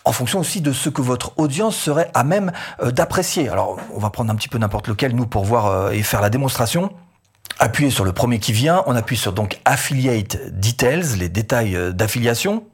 en 0.05 0.13
fonction 0.13 0.41
aussi 0.41 0.61
de 0.61 0.73
ce 0.73 0.89
que 0.89 1.03
votre 1.03 1.39
audience 1.39 1.77
serait 1.77 2.11
à 2.15 2.25
même 2.25 2.53
euh, 2.83 2.91
d'apprécier. 2.91 3.49
Alors, 3.49 3.79
on 3.95 3.99
va 3.99 4.11
prendre 4.11 4.33
un 4.33 4.37
petit 4.37 4.49
peu 4.49 4.59
n'importe 4.59 4.89
lequel, 4.89 5.15
nous, 5.15 5.27
pour 5.27 5.45
voir 5.45 5.67
euh, 5.67 5.91
et 5.91 6.03
faire 6.03 6.21
la 6.21 6.31
démonstration. 6.31 6.93
Appuyez 7.59 7.91
sur 7.91 8.05
le 8.05 8.13
premier 8.13 8.39
qui 8.39 8.53
vient, 8.53 8.83
on 8.87 8.97
appuie 8.97 9.17
sur 9.17 9.33
donc 9.33 9.61
Affiliate 9.65 10.59
Details, 10.59 11.19
les 11.19 11.29
détails 11.29 11.77
euh, 11.77 11.93
d'affiliation. 11.93 12.65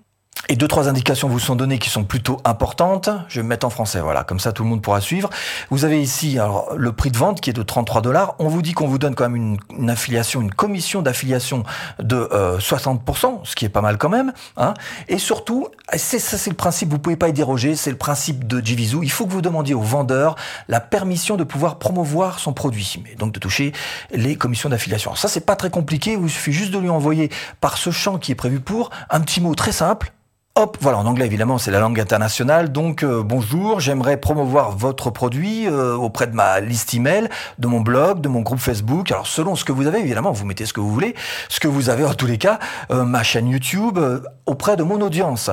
Et 0.50 0.56
deux, 0.56 0.66
trois 0.66 0.88
indications 0.88 1.28
vous 1.28 1.38
sont 1.38 1.56
données 1.56 1.78
qui 1.78 1.90
sont 1.90 2.04
plutôt 2.04 2.40
importantes. 2.44 3.10
Je 3.28 3.40
vais 3.40 3.42
me 3.42 3.48
mettre 3.48 3.66
en 3.66 3.70
français, 3.70 4.00
voilà, 4.00 4.24
comme 4.24 4.40
ça 4.40 4.50
tout 4.52 4.62
le 4.62 4.70
monde 4.70 4.80
pourra 4.80 5.02
suivre. 5.02 5.28
Vous 5.68 5.84
avez 5.84 6.00
ici 6.00 6.38
alors, 6.38 6.72
le 6.74 6.92
prix 6.92 7.10
de 7.10 7.18
vente 7.18 7.42
qui 7.42 7.50
est 7.50 7.52
de 7.52 7.62
33 7.62 8.00
dollars. 8.00 8.34
On 8.38 8.48
vous 8.48 8.62
dit 8.62 8.72
qu'on 8.72 8.88
vous 8.88 8.96
donne 8.96 9.14
quand 9.14 9.28
même 9.28 9.58
une, 9.68 9.90
affiliation, 9.90 10.40
une 10.40 10.50
commission 10.50 11.02
d'affiliation 11.02 11.64
de 11.98 12.30
60%, 12.32 13.26
euh, 13.26 13.30
ce 13.44 13.54
qui 13.56 13.66
est 13.66 13.68
pas 13.68 13.82
mal 13.82 13.98
quand 13.98 14.08
même. 14.08 14.32
Hein. 14.56 14.72
Et 15.08 15.18
surtout, 15.18 15.68
c'est 15.94 16.18
ça 16.18 16.38
c'est 16.38 16.50
le 16.50 16.56
principe, 16.56 16.88
vous 16.88 16.98
pouvez 16.98 17.16
pas 17.16 17.28
y 17.28 17.34
déroger, 17.34 17.76
c'est 17.76 17.90
le 17.90 17.98
principe 17.98 18.46
de 18.46 18.64
Jivizu. 18.64 19.00
Il 19.02 19.10
faut 19.10 19.26
que 19.26 19.32
vous 19.32 19.42
demandiez 19.42 19.74
au 19.74 19.82
vendeur 19.82 20.36
la 20.68 20.80
permission 20.80 21.36
de 21.36 21.44
pouvoir 21.44 21.78
promouvoir 21.78 22.38
son 22.38 22.54
produit, 22.54 23.02
donc 23.18 23.32
de 23.32 23.38
toucher 23.38 23.72
les 24.12 24.36
commissions 24.36 24.70
d'affiliation. 24.70 25.14
Ça 25.14 25.28
c'est 25.28 25.44
pas 25.44 25.56
très 25.56 25.68
compliqué, 25.68 26.12
il 26.12 26.18
vous 26.18 26.28
suffit 26.30 26.52
juste 26.52 26.70
de 26.70 26.78
lui 26.78 26.88
envoyer 26.88 27.30
par 27.60 27.76
ce 27.76 27.90
champ 27.90 28.16
qui 28.16 28.32
est 28.32 28.36
prévu 28.36 28.60
pour 28.60 28.88
un 29.10 29.20
petit 29.20 29.42
mot 29.42 29.54
très 29.54 29.72
simple 29.72 30.12
Hop, 30.60 30.76
voilà, 30.80 30.98
en 30.98 31.06
anglais 31.06 31.24
évidemment, 31.24 31.56
c'est 31.56 31.70
la 31.70 31.78
langue 31.78 32.00
internationale. 32.00 32.72
Donc 32.72 33.04
euh, 33.04 33.22
bonjour, 33.22 33.78
j'aimerais 33.78 34.16
promouvoir 34.16 34.72
votre 34.76 35.10
produit 35.10 35.68
euh, 35.68 35.94
auprès 35.94 36.26
de 36.26 36.34
ma 36.34 36.58
liste 36.58 36.94
email, 36.94 37.28
de 37.60 37.68
mon 37.68 37.80
blog, 37.80 38.20
de 38.20 38.28
mon 38.28 38.40
groupe 38.40 38.58
Facebook. 38.58 39.12
Alors 39.12 39.28
selon 39.28 39.54
ce 39.54 39.64
que 39.64 39.70
vous 39.70 39.86
avez, 39.86 40.00
évidemment, 40.00 40.32
vous 40.32 40.44
mettez 40.44 40.66
ce 40.66 40.72
que 40.72 40.80
vous 40.80 40.90
voulez, 40.90 41.14
ce 41.48 41.60
que 41.60 41.68
vous 41.68 41.90
avez 41.90 42.04
en 42.04 42.12
tous 42.12 42.26
les 42.26 42.38
cas, 42.38 42.58
euh, 42.90 43.04
ma 43.04 43.22
chaîne 43.22 43.48
YouTube 43.48 44.00
auprès 44.46 44.76
de 44.76 44.82
mon 44.82 45.00
audience. 45.00 45.50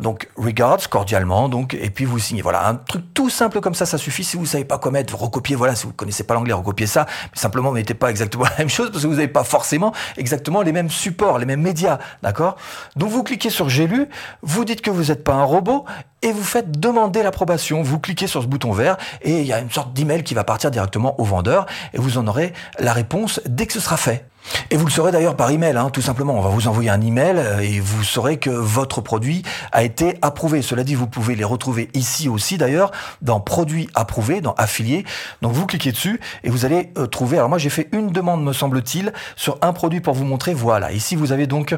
donc 0.00 0.30
regards 0.36 0.88
cordialement, 0.88 1.50
donc 1.50 1.74
et 1.74 1.90
puis 1.90 2.06
vous 2.06 2.18
signez. 2.18 2.40
Voilà, 2.40 2.66
un 2.66 2.76
truc 2.76 3.12
tout 3.12 3.28
simple 3.28 3.60
comme 3.60 3.74
ça, 3.74 3.84
ça 3.84 3.98
suffit. 3.98 4.24
Si 4.24 4.38
vous 4.38 4.46
savez 4.46 4.64
pas 4.64 4.78
quoi 4.78 4.90
mettre, 4.90 5.20
recopiez. 5.20 5.54
Voilà, 5.54 5.74
si 5.74 5.84
vous 5.84 5.92
connaissez 5.92 6.22
pas 6.24 6.32
l'anglais, 6.32 6.54
recopiez 6.54 6.86
ça. 6.86 7.04
Mais 7.24 7.38
simplement, 7.38 7.72
mettez 7.72 7.92
pas 7.92 8.08
exactement 8.08 8.44
la 8.52 8.56
même 8.56 8.70
chose 8.70 8.90
parce 8.90 9.02
que 9.02 9.08
vous 9.08 9.16
n'avez 9.16 9.28
pas 9.28 9.44
forcément 9.44 9.92
exactement 10.16 10.62
les 10.62 10.72
mêmes 10.72 10.88
supports, 10.88 11.38
les 11.38 11.44
mêmes 11.44 11.60
médias, 11.60 11.98
d'accord? 12.22 12.56
Donc 12.96 13.10
vous 13.10 13.22
cliquez 13.22 13.50
sur 13.50 13.68
j'ai 13.68 13.86
lu 13.86 14.08
vous 14.42 14.64
dites 14.64 14.80
que 14.80 14.90
vous 14.90 15.04
n'êtes 15.04 15.24
pas 15.24 15.34
un 15.34 15.44
robot 15.44 15.84
et 16.22 16.32
vous 16.32 16.44
faites 16.44 16.78
demander 16.78 17.22
l'approbation. 17.22 17.82
Vous 17.82 17.98
cliquez 17.98 18.26
sur 18.26 18.42
ce 18.42 18.46
bouton 18.46 18.72
vert 18.72 18.96
et 19.22 19.40
il 19.40 19.46
y 19.46 19.52
a 19.52 19.58
une 19.58 19.70
sorte 19.70 19.92
d'email 19.92 20.22
qui 20.22 20.34
va 20.34 20.44
partir 20.44 20.70
directement 20.70 21.20
au 21.20 21.24
vendeur 21.24 21.66
et 21.92 21.98
vous 21.98 22.18
en 22.18 22.26
aurez 22.26 22.52
la 22.78 22.92
réponse 22.92 23.40
dès 23.46 23.66
que 23.66 23.72
ce 23.72 23.80
sera 23.80 23.96
fait. 23.96 24.29
Et 24.70 24.76
vous 24.76 24.84
le 24.84 24.90
saurez 24.90 25.12
d'ailleurs 25.12 25.36
par 25.36 25.50
email, 25.50 25.76
hein, 25.76 25.90
tout 25.90 26.02
simplement. 26.02 26.38
On 26.38 26.40
va 26.40 26.48
vous 26.50 26.68
envoyer 26.68 26.90
un 26.90 27.00
email 27.00 27.36
euh, 27.36 27.58
et 27.58 27.80
vous 27.80 28.04
saurez 28.04 28.38
que 28.38 28.50
votre 28.50 29.00
produit 29.00 29.42
a 29.72 29.82
été 29.82 30.16
approuvé. 30.22 30.62
Cela 30.62 30.84
dit, 30.84 30.94
vous 30.94 31.06
pouvez 31.06 31.34
les 31.34 31.44
retrouver 31.44 31.88
ici 31.94 32.28
aussi 32.28 32.58
d'ailleurs, 32.58 32.90
dans 33.22 33.40
produits 33.40 33.88
approuvés, 33.94 34.40
dans 34.40 34.54
affiliés. 34.54 35.04
Donc 35.42 35.52
vous 35.52 35.66
cliquez 35.66 35.92
dessus 35.92 36.20
et 36.44 36.50
vous 36.50 36.64
allez 36.64 36.92
euh, 36.98 37.06
trouver. 37.06 37.36
Alors 37.38 37.48
moi 37.48 37.58
j'ai 37.58 37.70
fait 37.70 37.88
une 37.92 38.10
demande, 38.10 38.44
me 38.44 38.52
semble-t-il, 38.52 39.12
sur 39.36 39.58
un 39.62 39.72
produit 39.72 40.00
pour 40.00 40.14
vous 40.14 40.24
montrer. 40.24 40.54
Voilà. 40.54 40.92
Ici 40.92 41.16
vous 41.16 41.32
avez 41.32 41.46
donc 41.46 41.76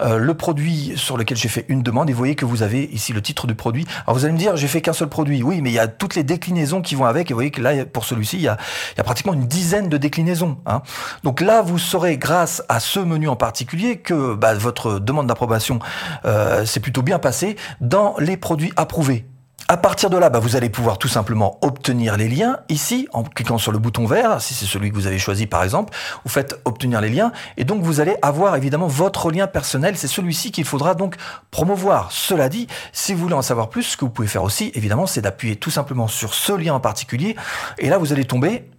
euh, 0.00 0.18
le 0.18 0.34
produit 0.34 0.92
sur 0.96 1.16
lequel 1.16 1.36
j'ai 1.38 1.48
fait 1.48 1.64
une 1.68 1.82
demande 1.82 2.10
et 2.10 2.12
vous 2.12 2.18
voyez 2.18 2.34
que 2.34 2.44
vous 2.44 2.62
avez 2.62 2.84
ici 2.92 3.12
le 3.12 3.22
titre 3.22 3.46
du 3.46 3.54
produit. 3.54 3.86
Alors 4.06 4.16
vous 4.16 4.24
allez 4.24 4.34
me 4.34 4.38
dire, 4.38 4.56
j'ai 4.56 4.68
fait 4.68 4.82
qu'un 4.82 4.92
seul 4.92 5.08
produit. 5.08 5.42
Oui, 5.42 5.60
mais 5.62 5.70
il 5.70 5.74
y 5.74 5.78
a 5.78 5.88
toutes 5.88 6.14
les 6.14 6.22
déclinaisons 6.22 6.82
qui 6.82 6.94
vont 6.94 7.06
avec 7.06 7.30
et 7.30 7.34
vous 7.34 7.38
voyez 7.38 7.50
que 7.50 7.62
là, 7.62 7.84
pour 7.86 8.04
celui-ci, 8.04 8.36
il 8.36 8.42
y 8.42 8.48
a, 8.48 8.56
y 8.96 9.00
a 9.00 9.04
pratiquement 9.04 9.32
une 9.32 9.46
dizaine 9.46 9.88
de 9.88 9.96
déclinaisons. 9.96 10.58
Hein. 10.66 10.82
Donc 11.24 11.40
là, 11.40 11.62
vous 11.62 11.78
saurez 11.78 12.05
grâce 12.14 12.62
à 12.68 12.80
ce 12.80 13.00
menu 13.00 13.28
en 13.28 13.36
particulier 13.36 13.98
que 13.98 14.34
bah, 14.34 14.54
votre 14.54 14.98
demande 14.98 15.26
d'approbation 15.26 15.80
euh, 16.24 16.64
s'est 16.64 16.80
plutôt 16.80 17.02
bien 17.02 17.18
passée 17.18 17.56
dans 17.80 18.14
les 18.18 18.36
produits 18.36 18.72
approuvés. 18.76 19.26
À 19.68 19.76
partir 19.76 20.10
de 20.10 20.16
là, 20.16 20.30
bah, 20.30 20.38
vous 20.38 20.54
allez 20.54 20.70
pouvoir 20.70 20.96
tout 20.96 21.08
simplement 21.08 21.58
obtenir 21.60 22.16
les 22.16 22.28
liens 22.28 22.60
ici 22.68 23.08
en 23.12 23.24
cliquant 23.24 23.58
sur 23.58 23.72
le 23.72 23.80
bouton 23.80 24.06
vert, 24.06 24.40
si 24.40 24.54
c'est 24.54 24.64
celui 24.64 24.90
que 24.90 24.94
vous 24.94 25.08
avez 25.08 25.18
choisi 25.18 25.48
par 25.48 25.64
exemple, 25.64 25.92
vous 26.24 26.30
faites 26.30 26.60
obtenir 26.64 27.00
les 27.00 27.08
liens 27.08 27.32
et 27.56 27.64
donc 27.64 27.82
vous 27.82 27.98
allez 27.98 28.14
avoir 28.22 28.54
évidemment 28.54 28.86
votre 28.86 29.32
lien 29.32 29.48
personnel, 29.48 29.96
c'est 29.96 30.06
celui-ci 30.06 30.52
qu'il 30.52 30.64
faudra 30.64 30.94
donc 30.94 31.16
promouvoir. 31.50 32.12
Cela 32.12 32.48
dit, 32.48 32.68
si 32.92 33.12
vous 33.12 33.22
voulez 33.22 33.34
en 33.34 33.42
savoir 33.42 33.68
plus, 33.68 33.82
ce 33.82 33.96
que 33.96 34.04
vous 34.04 34.10
pouvez 34.12 34.28
faire 34.28 34.44
aussi 34.44 34.70
évidemment, 34.76 35.08
c'est 35.08 35.22
d'appuyer 35.22 35.56
tout 35.56 35.72
simplement 35.72 36.06
sur 36.06 36.32
ce 36.34 36.52
lien 36.52 36.74
en 36.74 36.80
particulier 36.80 37.34
et 37.78 37.88
là 37.88 37.98
vous 37.98 38.12
allez 38.12 38.24
tomber 38.24 38.70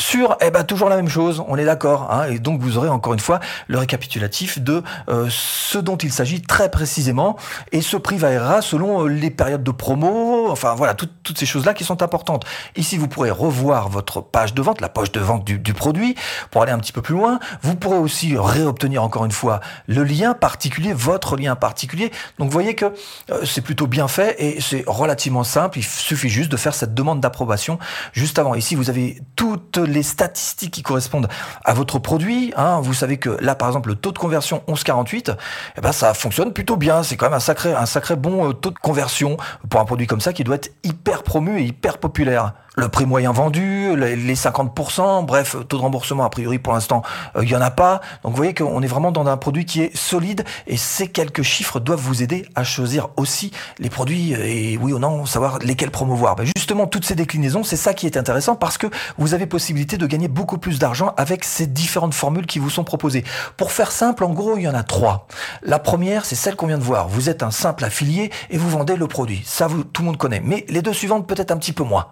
sur, 0.00 0.38
eh 0.40 0.50
ben, 0.50 0.64
toujours 0.64 0.88
la 0.88 0.96
même 0.96 1.08
chose, 1.08 1.44
on 1.46 1.56
est 1.56 1.64
d'accord. 1.64 2.10
Hein, 2.10 2.24
et 2.30 2.38
donc 2.38 2.60
vous 2.60 2.78
aurez 2.78 2.88
encore 2.88 3.12
une 3.12 3.20
fois 3.20 3.38
le 3.68 3.78
récapitulatif 3.78 4.58
de 4.58 4.82
euh, 5.10 5.26
ce 5.28 5.76
dont 5.76 5.96
il 5.98 6.10
s'agit 6.10 6.40
très 6.40 6.70
précisément. 6.70 7.36
Et 7.70 7.82
ce 7.82 7.98
prix 7.98 8.16
variera 8.16 8.62
selon 8.62 9.04
euh, 9.04 9.08
les 9.08 9.30
périodes 9.30 9.62
de 9.62 9.70
promo, 9.70 10.39
enfin 10.50 10.74
voilà, 10.74 10.94
toutes 10.94 11.38
ces 11.38 11.46
choses-là 11.46 11.74
qui 11.74 11.84
sont 11.84 12.02
importantes. 12.02 12.44
Ici, 12.76 12.96
vous 12.96 13.08
pourrez 13.08 13.30
revoir 13.30 13.88
votre 13.88 14.20
page 14.20 14.54
de 14.54 14.62
vente, 14.62 14.80
la 14.80 14.88
page 14.88 15.12
de 15.12 15.20
vente 15.20 15.44
du, 15.44 15.58
du, 15.58 15.74
produit, 15.74 16.14
pour 16.50 16.62
aller 16.62 16.72
un 16.72 16.78
petit 16.78 16.92
peu 16.92 17.02
plus 17.02 17.14
loin. 17.14 17.38
Vous 17.62 17.76
pourrez 17.76 17.98
aussi 17.98 18.36
réobtenir 18.36 19.02
encore 19.02 19.24
une 19.24 19.32
fois 19.32 19.60
le 19.86 20.04
lien 20.04 20.34
particulier, 20.34 20.92
votre 20.92 21.36
lien 21.36 21.56
particulier. 21.56 22.10
Donc 22.38 22.48
vous 22.48 22.52
voyez 22.52 22.74
que 22.74 22.86
euh, 23.30 23.44
c'est 23.44 23.60
plutôt 23.60 23.86
bien 23.86 24.08
fait 24.08 24.36
et 24.38 24.60
c'est 24.60 24.84
relativement 24.86 25.44
simple. 25.44 25.78
Il 25.78 25.84
suffit 25.84 26.28
juste 26.28 26.50
de 26.50 26.56
faire 26.56 26.74
cette 26.74 26.94
demande 26.94 27.20
d'approbation 27.20 27.78
juste 28.12 28.38
avant. 28.38 28.54
Ici, 28.54 28.74
vous 28.74 28.90
avez 28.90 29.20
toutes 29.36 29.78
les 29.78 30.02
statistiques 30.02 30.72
qui 30.72 30.82
correspondent 30.82 31.28
à 31.64 31.74
votre 31.74 31.98
produit. 31.98 32.52
Hein. 32.56 32.80
Vous 32.80 32.94
savez 32.94 33.18
que 33.18 33.30
là, 33.40 33.54
par 33.54 33.68
exemple, 33.68 33.88
le 33.88 33.94
taux 33.94 34.12
de 34.12 34.18
conversion 34.18 34.62
11,48, 34.68 35.36
eh 35.76 35.80
ben, 35.80 35.92
ça 35.92 36.14
fonctionne 36.14 36.52
plutôt 36.52 36.76
bien. 36.76 37.02
C'est 37.02 37.16
quand 37.16 37.26
même 37.26 37.34
un 37.34 37.40
sacré, 37.40 37.72
un 37.72 37.86
sacré 37.86 38.16
bon 38.16 38.48
euh, 38.48 38.52
taux 38.52 38.70
de 38.70 38.78
conversion 38.78 39.36
pour 39.68 39.80
un 39.80 39.84
produit 39.84 40.06
comme 40.06 40.20
ça 40.20 40.32
doit 40.44 40.56
être 40.56 40.72
hyper 40.84 41.22
promu 41.22 41.60
et 41.60 41.64
hyper 41.64 41.98
populaire 41.98 42.54
le 42.76 42.88
prix 42.88 43.04
moyen 43.04 43.32
vendu, 43.32 43.96
les 43.96 44.34
50%, 44.34 45.24
bref, 45.24 45.56
taux 45.68 45.76
de 45.76 45.82
remboursement, 45.82 46.24
a 46.24 46.30
priori 46.30 46.58
pour 46.58 46.72
l'instant, 46.72 47.02
il 47.34 47.40
euh, 47.40 47.44
n'y 47.44 47.54
en 47.54 47.60
a 47.60 47.70
pas. 47.70 48.00
Donc 48.22 48.32
vous 48.32 48.36
voyez 48.36 48.54
qu'on 48.54 48.80
est 48.82 48.86
vraiment 48.86 49.10
dans 49.10 49.26
un 49.26 49.36
produit 49.36 49.64
qui 49.64 49.82
est 49.82 49.96
solide 49.96 50.44
et 50.66 50.76
ces 50.76 51.08
quelques 51.08 51.42
chiffres 51.42 51.80
doivent 51.80 52.00
vous 52.00 52.22
aider 52.22 52.46
à 52.54 52.64
choisir 52.64 53.08
aussi 53.16 53.50
les 53.78 53.90
produits 53.90 54.32
et 54.32 54.78
oui 54.78 54.92
ou 54.92 54.98
non, 54.98 55.26
savoir 55.26 55.58
lesquels 55.58 55.90
promouvoir. 55.90 56.36
Ben 56.36 56.46
justement, 56.56 56.86
toutes 56.86 57.04
ces 57.04 57.14
déclinaisons, 57.14 57.64
c'est 57.64 57.76
ça 57.76 57.92
qui 57.92 58.06
est 58.06 58.16
intéressant 58.16 58.54
parce 58.54 58.78
que 58.78 58.86
vous 59.18 59.34
avez 59.34 59.46
possibilité 59.46 59.98
de 59.98 60.06
gagner 60.06 60.28
beaucoup 60.28 60.58
plus 60.58 60.78
d'argent 60.78 61.12
avec 61.16 61.44
ces 61.44 61.66
différentes 61.66 62.14
formules 62.14 62.46
qui 62.46 62.60
vous 62.60 62.70
sont 62.70 62.84
proposées. 62.84 63.24
Pour 63.56 63.72
faire 63.72 63.90
simple, 63.90 64.24
en 64.24 64.30
gros, 64.30 64.56
il 64.56 64.62
y 64.62 64.68
en 64.68 64.74
a 64.74 64.84
trois. 64.84 65.26
La 65.62 65.78
première, 65.78 66.24
c'est 66.24 66.36
celle 66.36 66.56
qu'on 66.56 66.66
vient 66.66 66.78
de 66.78 66.84
voir. 66.84 67.08
Vous 67.08 67.28
êtes 67.28 67.42
un 67.42 67.50
simple 67.50 67.84
affilié 67.84 68.30
et 68.48 68.58
vous 68.58 68.70
vendez 68.70 68.96
le 68.96 69.08
produit. 69.08 69.42
Ça, 69.44 69.66
vous, 69.66 69.82
tout 69.82 70.02
le 70.02 70.06
monde 70.06 70.16
connaît. 70.16 70.40
Mais 70.44 70.64
les 70.68 70.82
deux 70.82 70.92
suivantes, 70.92 71.26
peut-être 71.26 71.50
un 71.50 71.56
petit 71.56 71.72
peu 71.72 71.84
moins. 71.84 72.06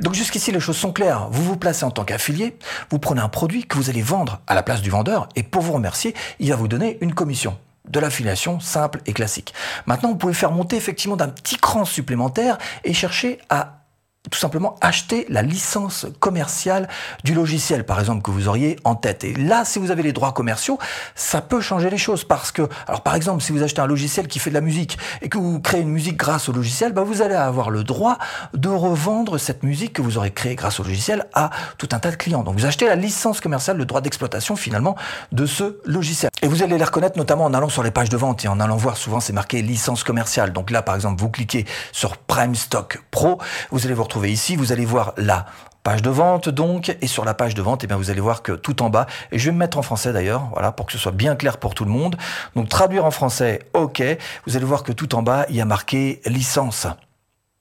Donc 0.00 0.14
jusqu'ici, 0.14 0.50
les 0.50 0.60
choses 0.60 0.78
sont 0.78 0.92
claires. 0.92 1.28
Vous 1.30 1.44
vous 1.44 1.56
placez 1.56 1.84
en 1.84 1.90
tant 1.90 2.04
qu'affilié, 2.04 2.56
vous 2.90 2.98
prenez 2.98 3.20
un 3.20 3.28
produit 3.28 3.66
que 3.66 3.76
vous 3.76 3.90
allez 3.90 4.02
vendre 4.02 4.40
à 4.46 4.54
la 4.54 4.62
place 4.62 4.80
du 4.80 4.90
vendeur, 4.90 5.28
et 5.36 5.42
pour 5.42 5.62
vous 5.62 5.74
remercier, 5.74 6.14
il 6.38 6.48
va 6.50 6.56
vous 6.56 6.68
donner 6.68 6.98
une 7.02 7.12
commission 7.14 7.58
de 7.88 8.00
l'affiliation 8.00 8.60
simple 8.60 9.00
et 9.06 9.12
classique. 9.12 9.52
Maintenant, 9.86 10.10
vous 10.10 10.16
pouvez 10.16 10.34
faire 10.34 10.52
monter 10.52 10.76
effectivement 10.76 11.16
d'un 11.16 11.28
petit 11.28 11.56
cran 11.56 11.84
supplémentaire 11.84 12.56
et 12.84 12.94
chercher 12.94 13.38
à 13.50 13.79
tout 14.28 14.38
simplement 14.38 14.76
acheter 14.82 15.24
la 15.30 15.40
licence 15.40 16.06
commerciale 16.18 16.88
du 17.24 17.32
logiciel, 17.32 17.86
par 17.86 17.98
exemple, 18.00 18.20
que 18.20 18.30
vous 18.30 18.48
auriez 18.48 18.76
en 18.84 18.94
tête. 18.94 19.24
Et 19.24 19.32
là, 19.32 19.64
si 19.64 19.78
vous 19.78 19.90
avez 19.90 20.02
les 20.02 20.12
droits 20.12 20.32
commerciaux, 20.32 20.78
ça 21.14 21.40
peut 21.40 21.62
changer 21.62 21.88
les 21.88 21.96
choses 21.96 22.24
parce 22.24 22.52
que, 22.52 22.68
alors 22.86 23.02
par 23.02 23.14
exemple, 23.14 23.42
si 23.42 23.50
vous 23.52 23.62
achetez 23.62 23.80
un 23.80 23.86
logiciel 23.86 24.28
qui 24.28 24.38
fait 24.38 24.50
de 24.50 24.54
la 24.54 24.60
musique 24.60 24.98
et 25.22 25.30
que 25.30 25.38
vous 25.38 25.58
créez 25.58 25.80
une 25.80 25.88
musique 25.88 26.18
grâce 26.18 26.50
au 26.50 26.52
logiciel, 26.52 26.92
bah, 26.92 27.02
vous 27.02 27.22
allez 27.22 27.34
avoir 27.34 27.70
le 27.70 27.82
droit 27.82 28.18
de 28.52 28.68
revendre 28.68 29.38
cette 29.38 29.62
musique 29.62 29.94
que 29.94 30.02
vous 30.02 30.18
aurez 30.18 30.32
créée 30.32 30.54
grâce 30.54 30.80
au 30.80 30.82
logiciel 30.82 31.24
à 31.32 31.48
tout 31.78 31.88
un 31.92 31.98
tas 31.98 32.10
de 32.10 32.16
clients. 32.16 32.42
Donc 32.42 32.56
vous 32.58 32.66
achetez 32.66 32.86
la 32.86 32.96
licence 32.96 33.40
commerciale, 33.40 33.78
le 33.78 33.86
droit 33.86 34.02
d'exploitation 34.02 34.54
finalement 34.54 34.96
de 35.32 35.46
ce 35.46 35.78
logiciel. 35.86 36.30
Et 36.42 36.46
vous 36.46 36.62
allez 36.62 36.76
les 36.76 36.84
reconnaître 36.84 37.16
notamment 37.16 37.44
en 37.44 37.54
allant 37.54 37.70
sur 37.70 37.82
les 37.82 37.90
pages 37.90 38.10
de 38.10 38.18
vente 38.18 38.44
et 38.44 38.48
en 38.48 38.60
allant 38.60 38.76
voir 38.76 38.98
souvent 38.98 39.20
c'est 39.20 39.32
marqué 39.32 39.62
licence 39.62 40.04
commerciale. 40.04 40.52
Donc 40.52 40.70
là, 40.70 40.82
par 40.82 40.94
exemple, 40.94 41.20
vous 41.22 41.30
cliquez 41.30 41.64
sur 41.90 42.18
Prime 42.18 42.54
Stock 42.54 43.02
Pro, 43.10 43.38
vous 43.70 43.86
allez 43.86 43.94
vous 43.94 44.09
ici, 44.24 44.56
vous 44.56 44.72
allez 44.72 44.84
voir 44.84 45.14
la 45.16 45.46
page 45.82 46.02
de 46.02 46.10
vente 46.10 46.48
donc 46.48 46.94
et 47.00 47.06
sur 47.06 47.24
la 47.24 47.32
page 47.32 47.54
de 47.54 47.62
vente 47.62 47.84
eh 47.84 47.86
bien 47.86 47.96
vous 47.96 48.10
allez 48.10 48.20
voir 48.20 48.42
que 48.42 48.52
tout 48.52 48.82
en 48.82 48.90
bas 48.90 49.06
et 49.32 49.38
je 49.38 49.46
vais 49.46 49.52
me 49.52 49.56
mettre 49.56 49.78
en 49.78 49.82
français 49.82 50.12
d'ailleurs 50.12 50.50
voilà 50.52 50.72
pour 50.72 50.84
que 50.84 50.92
ce 50.92 50.98
soit 50.98 51.12
bien 51.12 51.36
clair 51.36 51.56
pour 51.56 51.74
tout 51.74 51.84
le 51.84 51.90
monde. 51.90 52.16
Donc 52.54 52.68
traduire 52.68 53.04
en 53.04 53.10
français 53.10 53.60
ok. 53.72 54.02
Vous 54.46 54.56
allez 54.56 54.66
voir 54.66 54.82
que 54.82 54.92
tout 54.92 55.14
en 55.14 55.22
bas 55.22 55.46
il 55.48 55.56
y 55.56 55.60
a 55.60 55.64
marqué 55.64 56.20
licence 56.26 56.86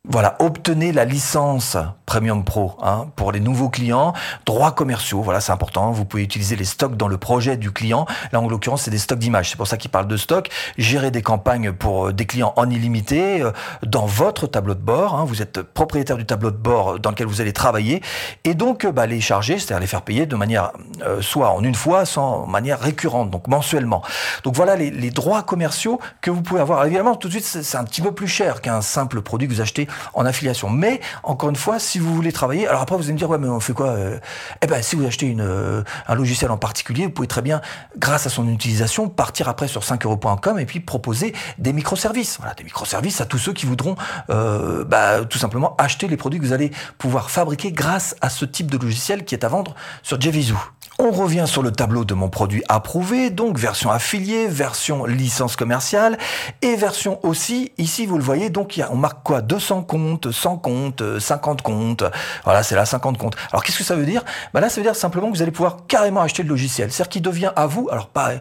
voilà, 0.10 0.36
obtenez 0.40 0.92
la 0.92 1.06
licence 1.06 1.78
Premium 2.08 2.44
Pro 2.44 2.76
hein, 2.82 3.06
pour 3.16 3.32
les 3.32 3.40
nouveaux 3.40 3.70
clients, 3.70 4.14
droits 4.48 4.72
commerciaux, 4.72 5.22
voilà, 5.22 5.40
c'est 5.40 5.52
important. 5.52 5.92
Vous 5.92 6.06
pouvez 6.06 6.24
utiliser 6.24 6.56
les 6.56 6.66
stocks 6.66 6.98
dans 6.98 7.08
le 7.08 7.20
projet 7.20 7.58
du 7.58 7.72
client. 7.72 8.08
Là, 8.32 8.42
en 8.42 8.48
l'occurrence, 8.48 8.82
c'est 8.82 8.92
des 8.92 8.98
stocks 8.98 9.20
d'images. 9.20 9.52
C'est 9.52 9.56
pour 9.56 9.68
ça 9.68 9.78
qu'il 9.78 9.92
parle 9.92 10.08
de 10.08 10.18
stock. 10.18 10.50
Gérer 10.80 11.12
des 11.12 11.22
campagnes 11.22 11.72
pour 11.72 12.08
euh, 12.08 12.14
des 12.14 12.26
clients 12.26 12.54
en 12.56 12.68
illimité 12.72 13.44
euh, 13.44 13.52
dans 13.86 14.08
votre 14.08 14.48
tableau 14.48 14.74
de 14.74 14.80
bord. 14.80 15.14
Hein. 15.14 15.26
Vous 15.26 15.44
êtes 15.44 15.62
propriétaire 15.62 16.18
du 16.18 16.26
tableau 16.26 16.50
de 16.50 16.58
bord 16.58 17.00
dans 17.00 17.12
lequel 17.12 17.28
vous 17.28 17.42
allez 17.42 17.54
travailler 17.54 18.02
et 18.46 18.56
donc 18.56 18.88
bah, 18.88 19.06
les 19.06 19.22
charger, 19.22 19.60
c'est-à-dire 19.60 19.80
les 19.80 19.86
faire 19.86 20.02
payer 20.02 20.26
de 20.26 20.36
manière 20.36 20.72
euh, 21.04 21.22
soit 21.22 21.52
en 21.52 21.64
une 21.64 21.76
fois, 21.76 22.06
soit 22.06 22.24
en 22.24 22.48
manière 22.48 22.80
récurrente, 22.80 23.30
donc 23.30 23.48
mensuellement. 23.48 24.02
Donc 24.44 24.56
voilà 24.56 24.76
les, 24.76 24.90
les 24.90 25.12
droits 25.12 25.44
commerciaux 25.44 26.00
que 26.22 26.32
vous 26.32 26.42
pouvez 26.42 26.62
avoir. 26.62 26.84
évidemment, 26.86 27.16
tout 27.16 27.28
de 27.28 27.34
suite, 27.34 27.46
c'est 27.46 27.78
un 27.78 27.84
petit 27.84 28.02
peu 28.02 28.12
plus 28.12 28.28
cher 28.28 28.62
qu'un 28.62 28.82
simple 28.82 29.22
produit 29.22 29.48
que 29.48 29.54
vous 29.54 29.62
achetez 29.62 29.88
en 30.14 30.26
affiliation. 30.26 30.70
Mais 30.70 31.00
encore 31.24 31.50
une 31.50 31.56
fois, 31.56 31.80
si 31.80 32.00
vous 32.00 32.14
voulez 32.14 32.32
travailler, 32.32 32.68
alors 32.68 32.82
après 32.82 32.96
vous 32.96 33.04
allez 33.04 33.14
me 33.14 33.18
dire 33.18 33.30
ouais 33.30 33.38
mais 33.38 33.48
on 33.48 33.60
fait 33.60 33.74
quoi 33.74 33.88
euh 33.90 34.20
Eh 34.62 34.68
ben 34.68 34.82
si 34.82 34.96
vous 34.96 35.06
achetez 35.06 35.28
une, 35.28 35.42
euh, 35.42 35.84
un 36.08 36.16
logiciel 36.16 36.52
en 36.52 36.58
particulier, 36.58 37.06
vous 37.06 37.12
pouvez 37.12 37.28
très 37.28 37.42
bien, 37.42 37.62
grâce 37.98 38.26
à 38.26 38.30
son 38.30 38.48
utilisation, 38.48 39.10
partir 39.10 39.50
après 39.50 39.68
sur 39.68 39.84
5euros.com 39.84 40.60
et 40.60 40.66
puis 40.66 40.80
proposer 40.80 41.34
des 41.58 41.74
microservices. 41.74 42.38
Voilà, 42.40 42.54
des 42.54 42.64
microservices 42.64 43.22
à 43.22 43.26
tous 43.26 43.38
ceux 43.38 43.54
qui 43.54 43.66
voudront 43.66 43.96
euh, 44.30 44.84
bah, 44.86 45.26
tout 45.26 45.38
simplement 45.38 45.76
acheter 45.78 46.08
les 46.08 46.18
produits 46.18 46.40
que 46.40 46.46
vous 46.46 46.54
allez 46.54 46.72
pouvoir 46.98 47.30
fabriquer 47.30 47.72
grâce 47.72 48.16
à 48.22 48.30
ce 48.30 48.46
type 48.46 48.72
de 48.72 48.78
logiciel 48.78 49.26
qui 49.26 49.36
est 49.36 49.44
à 49.44 49.48
vendre 49.48 49.76
sur 50.04 50.20
JVZoo. 50.20 50.58
On 51.02 51.12
revient 51.12 51.46
sur 51.48 51.64
le 51.64 51.72
tableau 51.72 52.04
de 52.04 52.14
mon 52.14 52.28
produit 52.28 52.62
approuvé, 52.68 53.30
donc 53.30 53.58
version 53.58 53.90
affiliée, 53.90 54.50
version 54.50 55.06
licence 55.06 55.56
commerciale 55.56 56.18
et 56.62 56.76
version 56.76 57.26
aussi, 57.26 57.72
ici 57.78 58.06
vous 58.06 58.18
le 58.18 58.24
voyez, 58.24 58.50
donc 58.50 58.82
on 58.92 58.98
marque 58.98 59.24
quoi? 59.24 59.42
200 59.42 59.84
comptes, 59.84 60.30
100 60.30 60.58
comptes, 60.58 61.20
50 61.20 61.62
comptes, 61.62 62.04
voilà 62.44 62.64
c'est 62.64 62.76
là 62.76 62.86
50 62.86 63.18
comptes. 63.18 63.38
Alors 63.54 63.64
qu'est-ce 63.64 63.78
que 63.78 63.86
ça 63.86 63.96
veut 63.96 64.06
dire? 64.06 64.26
Ben 64.54 64.60
Là 64.60 64.68
ça 64.68 64.76
veut 64.76 64.86
dire 64.86 64.94
simplement 64.94 65.32
que 65.32 65.38
vous 65.38 65.42
allez 65.42 65.54
pouvoir 65.54 65.88
carrément 65.88 66.20
acheter 66.20 66.44
le 66.44 66.50
logiciel, 66.50 66.92
c'est-à-dire 66.92 67.10
qu'il 67.10 67.22
devient 67.22 67.54
à 67.56 67.66
vous, 67.66 67.88
alors 67.90 68.08
pas, 68.08 68.32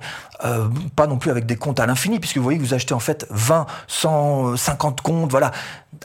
euh, 0.44 0.66
pas 0.96 1.06
non 1.06 1.18
plus 1.18 1.30
avec 1.30 1.46
des 1.46 1.54
comptes 1.54 1.78
à 1.78 1.86
l'infini, 1.86 2.18
puisque 2.18 2.38
vous 2.38 2.42
voyez 2.42 2.58
que 2.58 2.64
vous 2.64 2.74
achetez 2.74 2.92
en 2.92 2.98
fait 2.98 3.24
20, 3.30 3.66
100, 3.86 4.56
50 4.56 5.00
comptes, 5.00 5.30
voilà, 5.30 5.52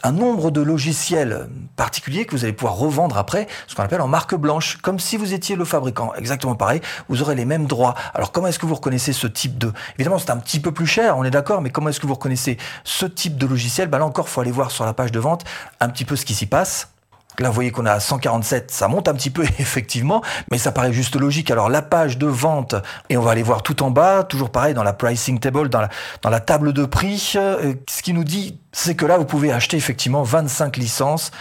un 0.04 0.12
nombre 0.12 0.52
de 0.52 0.62
logiciels 0.62 1.48
particuliers 1.76 2.26
que 2.26 2.36
vous 2.36 2.44
allez 2.44 2.54
pouvoir 2.54 2.76
revendre 2.76 3.18
après, 3.18 3.48
ce 3.68 3.76
qu'on 3.76 3.84
appelle 3.84 4.02
en 4.02 4.08
marque 4.08 4.36
blanche, 4.36 4.78
comme 4.78 5.00
si 5.00 5.18
vous 5.18 5.34
étiez 5.34 5.56
le 5.56 5.66
fabricant. 5.66 6.14
Exactement 6.16 6.56
pareil, 6.56 6.82
vous 7.10 7.22
aurez 7.22 7.36
les 7.36 7.46
mêmes 7.46 7.66
droits. 7.66 7.96
Alors 8.14 8.32
comment 8.32 8.48
est-ce 8.48 8.60
que 8.60 8.66
vous 8.66 8.76
reconnaissez 8.76 9.14
ce 9.14 9.28
type 9.28 9.58
de... 9.58 9.72
Évidemment, 9.98 10.20
c'est 10.20 10.32
un 10.32 10.38
petit 10.38 10.60
peu 10.60 10.72
plus 10.72 10.88
cher, 10.88 11.18
on 11.18 11.24
est 11.24 11.32
d'accord, 11.32 11.62
mais 11.62 11.70
comment 11.70 11.90
est-ce 11.90 12.00
que 12.00 12.08
vous 12.08 12.14
reconnaissez 12.14 12.58
ce 12.84 13.06
type 13.06 13.38
de 13.38 13.48
logiciel? 13.48 13.88
Ben 13.88 14.00
Là 14.00 14.06
encore, 14.06 14.30
faut 14.30 14.42
aller 14.42 14.52
voir 14.52 14.72
sur 14.72 14.86
la 14.86 14.94
page 14.94 15.12
de 15.12 15.20
vente 15.20 15.44
un 15.80 15.90
petit 15.90 16.06
peu 16.06 16.16
ce 16.16 16.26
qui 16.26 16.34
s'y 16.34 16.46
passe. 16.46 16.93
Là, 17.40 17.50
vous 17.50 17.56
voyez 17.56 17.72
qu'on 17.72 17.86
a 17.86 18.00
147, 18.00 18.72
ça 18.72 18.88
monte 18.88 19.08
un 19.08 19.14
petit 19.14 19.30
peu 19.30 19.44
effectivement, 19.60 20.22
mais 20.52 20.58
ça 20.58 20.72
paraît 20.72 20.94
juste 20.94 21.16
logique. 21.16 21.50
Alors 21.52 21.70
la 21.70 21.82
page 21.82 22.18
de 22.18 22.28
vente, 22.28 22.76
et 23.10 23.18
on 23.18 23.22
va 23.22 23.32
aller 23.32 23.44
voir 23.44 23.64
tout 23.64 23.82
en 23.84 23.92
bas, 23.92 24.24
toujours 24.24 24.52
pareil 24.52 24.74
dans 24.74 24.84
la 24.84 24.94
pricing 24.94 25.40
table, 25.40 25.70
dans 25.70 25.82
la, 26.30 26.40
table 26.40 26.74
de 26.74 26.86
prix, 26.86 27.34
euh, 27.36 27.74
ce 27.90 28.02
qui 28.02 28.14
nous 28.14 28.24
dit, 28.24 28.60
c'est 28.72 28.96
que 28.96 29.06
là, 29.06 29.18
vous 29.18 29.26
pouvez 29.26 29.52
acheter 29.52 29.78
effectivement 29.78 30.24
25 30.24 30.78
licences. 30.78 31.32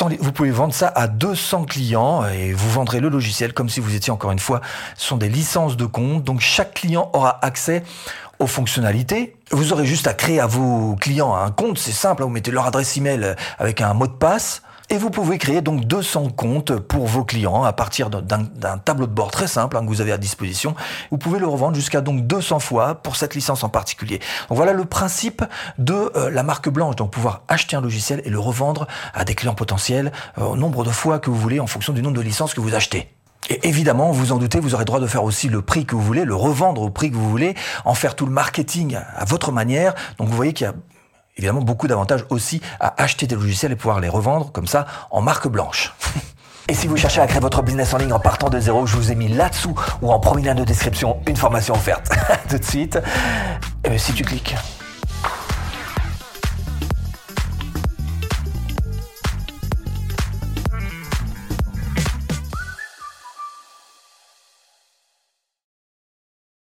vous 0.00 0.32
pouvez 0.32 0.50
vendre 0.50 0.74
ça 0.74 0.92
à 0.94 1.08
200 1.08 1.64
clients 1.64 2.24
et 2.26 2.52
vous 2.52 2.70
vendrez 2.70 3.00
le 3.00 3.08
logiciel 3.08 3.52
comme 3.52 3.68
si 3.68 3.80
vous 3.80 3.94
étiez 3.94 4.12
encore 4.12 4.32
une 4.32 4.38
fois, 4.38 4.60
ce 4.96 5.06
sont 5.06 5.16
des 5.16 5.28
licences 5.28 5.76
de 5.76 5.86
compte. 5.86 6.24
Donc 6.24 6.40
chaque 6.40 6.74
client 6.74 7.10
aura 7.12 7.44
accès 7.44 7.82
aux 8.38 8.46
fonctionnalités. 8.46 9.36
Vous 9.50 9.72
aurez 9.72 9.86
juste 9.86 10.06
à 10.06 10.14
créer 10.14 10.40
à 10.40 10.46
vos 10.46 10.96
clients 10.96 11.34
un 11.34 11.50
compte, 11.50 11.78
c'est 11.78 11.92
simple, 11.92 12.22
hein, 12.22 12.26
vous 12.26 12.32
mettez 12.32 12.50
leur 12.50 12.66
adresse 12.66 12.96
email 12.96 13.36
avec 13.58 13.80
un 13.80 13.94
mot 13.94 14.06
de 14.06 14.12
passe. 14.12 14.62
Et 14.90 14.98
vous 14.98 15.10
pouvez 15.10 15.38
créer 15.38 15.62
donc 15.62 15.86
200 15.86 16.30
comptes 16.30 16.76
pour 16.76 17.06
vos 17.06 17.24
clients 17.24 17.64
à 17.64 17.72
partir 17.72 18.10
d'un 18.10 18.78
tableau 18.78 19.06
de 19.06 19.12
bord 19.12 19.30
très 19.30 19.46
simple 19.46 19.76
hein, 19.76 19.80
que 19.80 19.88
vous 19.88 20.02
avez 20.02 20.12
à 20.12 20.18
disposition. 20.18 20.74
Vous 21.10 21.16
pouvez 21.16 21.38
le 21.38 21.46
revendre 21.46 21.74
jusqu'à 21.74 22.02
donc 22.02 22.26
200 22.26 22.58
fois 22.60 22.96
pour 22.96 23.16
cette 23.16 23.34
licence 23.34 23.64
en 23.64 23.70
particulier. 23.70 24.18
Donc 24.48 24.56
voilà 24.56 24.74
le 24.74 24.84
principe 24.84 25.42
de 25.78 26.12
euh, 26.16 26.30
la 26.30 26.42
marque 26.42 26.68
blanche, 26.68 26.96
donc 26.96 27.10
pouvoir 27.10 27.42
acheter 27.48 27.76
un 27.76 27.80
logiciel 27.80 28.20
et 28.26 28.30
le 28.30 28.38
revendre 28.38 28.86
à 29.14 29.24
des 29.24 29.34
clients 29.34 29.54
potentiels 29.54 30.12
euh, 30.38 30.44
au 30.44 30.56
nombre 30.56 30.84
de 30.84 30.90
fois 30.90 31.18
que 31.18 31.30
vous 31.30 31.36
voulez 31.36 31.60
en 31.60 31.66
fonction 31.66 31.94
du 31.94 32.02
nombre 32.02 32.16
de 32.16 32.22
licences 32.22 32.52
que 32.52 32.60
vous 32.60 32.74
achetez. 32.74 33.08
Et 33.48 33.66
évidemment, 33.68 34.10
vous 34.10 34.32
en 34.32 34.38
doutez, 34.38 34.60
vous 34.60 34.74
aurez 34.74 34.84
droit 34.84 35.00
de 35.00 35.06
faire 35.06 35.24
aussi 35.24 35.48
le 35.48 35.60
prix 35.60 35.84
que 35.84 35.94
vous 35.94 36.02
voulez, 36.02 36.24
le 36.24 36.34
revendre 36.34 36.82
au 36.82 36.90
prix 36.90 37.10
que 37.10 37.16
vous 37.16 37.28
voulez, 37.28 37.54
en 37.84 37.94
faire 37.94 38.16
tout 38.16 38.26
le 38.26 38.32
marketing 38.32 38.96
à 38.96 39.24
votre 39.24 39.52
manière. 39.52 39.94
Donc 40.18 40.28
vous 40.28 40.36
voyez 40.36 40.52
qu'il 40.52 40.66
y 40.66 40.70
a 40.70 40.74
évidemment 41.36 41.62
beaucoup 41.62 41.88
d'avantages 41.88 42.24
aussi 42.30 42.60
à 42.80 43.02
acheter 43.02 43.26
des 43.26 43.34
logiciels 43.34 43.72
et 43.72 43.76
pouvoir 43.76 44.00
les 44.00 44.08
revendre 44.08 44.52
comme 44.52 44.66
ça 44.66 44.86
en 45.10 45.20
marque 45.20 45.48
blanche. 45.48 45.94
Et 46.66 46.72
si 46.72 46.86
vous 46.86 46.96
cherchez 46.96 47.20
à 47.20 47.26
créer 47.26 47.40
votre 47.40 47.60
business 47.60 47.92
en 47.92 47.98
ligne 47.98 48.14
en 48.14 48.20
partant 48.20 48.48
de 48.48 48.58
zéro, 48.58 48.86
je 48.86 48.96
vous 48.96 49.12
ai 49.12 49.14
mis 49.14 49.28
là-dessous 49.28 49.74
ou 50.00 50.10
en 50.10 50.18
premier 50.18 50.44
lien 50.44 50.54
de 50.54 50.64
description 50.64 51.20
une 51.28 51.36
formation 51.36 51.74
offerte. 51.74 52.10
tout 52.48 52.56
de 52.56 52.64
suite, 52.64 52.96
et 53.84 53.90
eh 53.92 53.98
si 53.98 54.14
tu 54.14 54.24
cliques. 54.24 54.54